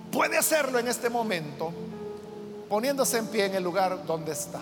Puede 0.10 0.38
hacerlo 0.38 0.80
en 0.80 0.88
este 0.88 1.10
momento 1.10 1.74
poniéndose 2.70 3.18
en 3.18 3.28
pie 3.28 3.48
en 3.48 3.56
el 3.56 3.64
lugar 3.66 4.06
donde 4.06 4.32
está. 4.32 4.62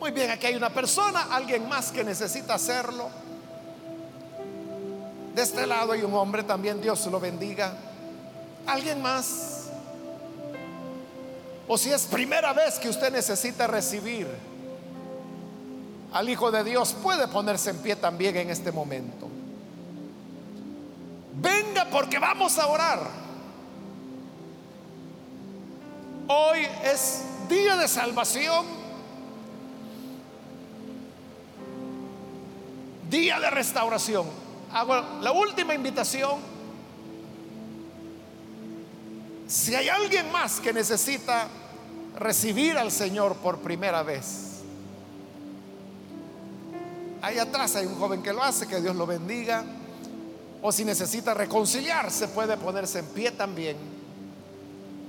Muy 0.00 0.10
bien, 0.10 0.32
aquí 0.32 0.48
hay 0.48 0.56
una 0.56 0.70
persona, 0.70 1.28
alguien 1.30 1.68
más 1.68 1.92
que 1.92 2.02
necesita 2.02 2.54
hacerlo. 2.54 3.08
De 5.34 5.40
este 5.40 5.66
lado 5.66 5.92
hay 5.92 6.02
un 6.02 6.12
hombre 6.14 6.42
también, 6.42 6.80
Dios 6.80 7.06
lo 7.06 7.18
bendiga. 7.18 7.74
¿Alguien 8.66 9.00
más? 9.00 9.68
O 11.66 11.78
si 11.78 11.90
es 11.90 12.02
primera 12.02 12.52
vez 12.52 12.78
que 12.78 12.90
usted 12.90 13.10
necesita 13.10 13.66
recibir 13.66 14.28
al 16.12 16.28
Hijo 16.28 16.50
de 16.50 16.62
Dios, 16.64 16.94
puede 17.02 17.26
ponerse 17.28 17.70
en 17.70 17.78
pie 17.78 17.96
también 17.96 18.36
en 18.36 18.50
este 18.50 18.72
momento. 18.72 19.28
Venga 21.34 21.86
porque 21.90 22.18
vamos 22.18 22.58
a 22.58 22.66
orar. 22.66 23.00
Hoy 26.28 26.66
es 26.84 27.22
día 27.48 27.76
de 27.76 27.88
salvación, 27.88 28.66
día 33.08 33.40
de 33.40 33.48
restauración 33.48 34.41
hago 34.72 35.20
la 35.20 35.32
última 35.32 35.74
invitación. 35.74 36.40
Si 39.46 39.74
hay 39.74 39.88
alguien 39.88 40.30
más 40.32 40.60
que 40.60 40.72
necesita 40.72 41.46
recibir 42.18 42.78
al 42.78 42.90
Señor 42.90 43.36
por 43.36 43.58
primera 43.58 44.02
vez, 44.02 44.62
ahí 47.20 47.38
atrás 47.38 47.76
hay 47.76 47.86
un 47.86 47.96
joven 47.96 48.22
que 48.22 48.32
lo 48.32 48.42
hace, 48.42 48.66
que 48.66 48.80
Dios 48.80 48.96
lo 48.96 49.06
bendiga. 49.06 49.64
O 50.64 50.70
si 50.70 50.84
necesita 50.84 51.34
reconciliarse, 51.34 52.28
puede 52.28 52.56
ponerse 52.56 53.00
en 53.00 53.06
pie 53.06 53.32
también. 53.32 53.76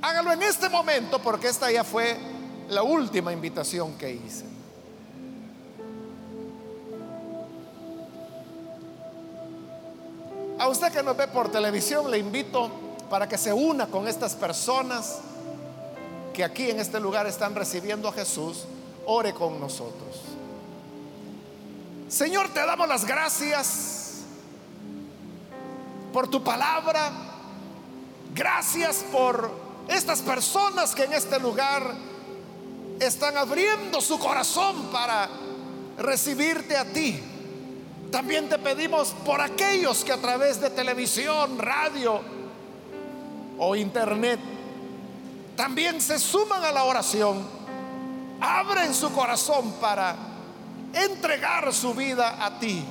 Hágalo 0.02 0.32
en 0.34 0.42
este 0.42 0.68
momento 0.68 1.20
porque 1.22 1.48
esta 1.48 1.72
ya 1.72 1.84
fue 1.84 2.18
la 2.70 2.82
última 2.84 3.32
invitación 3.32 3.94
que 3.98 4.14
hice. 4.14 4.53
A 10.64 10.70
usted 10.70 10.94
que 10.94 11.04
nos 11.04 11.18
ve 11.18 11.28
por 11.28 11.52
televisión, 11.52 12.10
le 12.10 12.18
invito 12.18 12.72
para 13.10 13.28
que 13.28 13.38
se 13.38 13.52
una 13.52 13.88
con 13.88 14.08
estas 14.08 14.34
personas 14.34 15.20
que 16.34 16.42
aquí 16.42 16.70
en 16.70 16.80
este 16.80 17.02
lugar 17.02 17.28
están 17.28 17.54
recibiendo 17.54 18.08
a 18.08 18.14
Jesús. 18.14 18.64
Ore 19.06 19.34
con 19.34 19.60
nosotros. 19.60 20.22
Señor, 22.08 22.48
te 22.54 22.66
damos 22.66 22.88
las 22.88 23.04
gracias 23.04 24.22
por 26.14 26.30
tu 26.30 26.42
palabra. 26.42 27.12
Gracias 28.34 29.04
por 29.12 29.52
estas 29.90 30.22
personas 30.22 30.96
que 30.96 31.04
en 31.04 31.12
este 31.12 31.42
lugar 31.42 31.94
están 33.02 33.36
abriendo 33.36 34.00
su 34.00 34.18
corazón 34.18 34.84
para 34.94 35.30
recibirte 35.98 36.78
a 36.78 36.86
ti. 36.86 37.22
También 38.14 38.48
te 38.48 38.60
pedimos 38.60 39.10
por 39.26 39.42
aquellos 39.42 40.04
que 40.04 40.12
a 40.12 40.22
través 40.22 40.62
de 40.62 40.70
televisión, 40.70 41.58
radio 41.58 42.22
o 43.58 43.76
internet 43.76 44.40
también 45.56 46.00
se 46.00 46.20
suman 46.20 46.64
a 46.64 46.72
la 46.72 46.84
oración, 46.84 47.44
abren 48.40 48.94
su 48.94 49.12
corazón 49.12 49.72
para 49.82 50.16
entregar 50.94 51.74
su 51.74 51.96
vida 51.96 52.46
a 52.46 52.60
ti. 52.60 52.86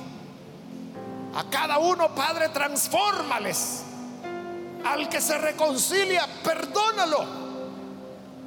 A 1.35 1.49
cada 1.49 1.77
uno, 1.77 2.13
Padre, 2.13 2.49
transfórmales. 2.49 3.83
Al 4.83 5.07
que 5.07 5.21
se 5.21 5.37
reconcilia, 5.37 6.27
perdónalo. 6.43 7.25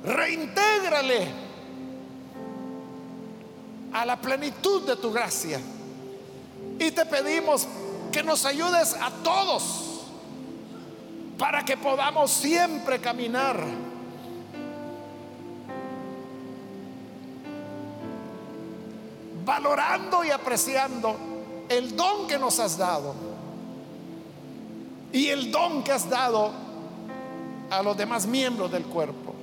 Reintégrale 0.04 1.26
a 3.94 4.04
la 4.04 4.20
plenitud 4.20 4.86
de 4.86 4.96
tu 4.96 5.10
gracia. 5.10 5.58
Y 6.78 6.90
te 6.90 7.06
pedimos 7.06 7.66
que 8.12 8.22
nos 8.22 8.44
ayudes 8.44 8.94
a 8.94 9.10
todos 9.22 10.02
para 11.38 11.64
que 11.64 11.76
podamos 11.76 12.30
siempre 12.30 12.98
caminar 13.00 13.62
valorando 19.44 20.24
y 20.24 20.30
apreciando 20.30 21.16
el 21.68 21.96
don 21.96 22.26
que 22.26 22.38
nos 22.38 22.58
has 22.58 22.76
dado 22.76 23.14
y 25.12 25.28
el 25.28 25.50
don 25.50 25.82
que 25.82 25.92
has 25.92 26.10
dado 26.10 26.50
a 27.70 27.82
los 27.82 27.96
demás 27.96 28.26
miembros 28.26 28.70
del 28.70 28.84
cuerpo. 28.84 29.34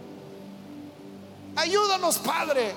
Ayúdanos, 1.56 2.20
Padre, 2.20 2.74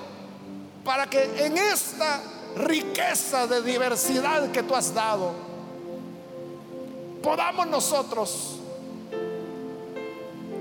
para 0.83 1.07
que 1.07 1.45
en 1.45 1.57
esta 1.57 2.21
riqueza 2.57 3.47
de 3.47 3.61
diversidad 3.61 4.51
que 4.51 4.63
tú 4.63 4.75
has 4.75 4.93
dado, 4.93 5.31
podamos 7.21 7.67
nosotros 7.67 8.57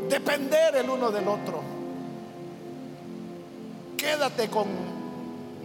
depender 0.09 0.77
el 0.77 0.91
uno 0.91 1.11
del 1.11 1.27
otro. 1.29 1.61
Quédate 3.97 4.49
con 4.49 4.67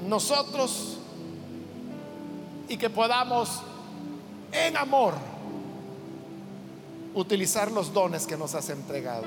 nosotros 0.08 0.98
y 2.68 2.78
que 2.78 2.90
podamos 2.90 3.62
en 4.52 4.78
amor 4.78 5.14
utilizar 7.14 7.72
los 7.72 7.94
dones 7.94 8.26
que 8.26 8.38
nos 8.38 8.56
has 8.56 8.70
entregado. 8.70 9.26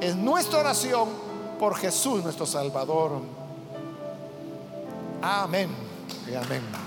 Es 0.00 0.14
nuestra 0.14 0.60
oración 0.60 1.08
por 1.58 1.76
Jesús 1.76 2.22
nuestro 2.22 2.46
Salvador. 2.46 3.22
Amén 5.22 5.85
y 6.28 6.34
amén. 6.34 6.85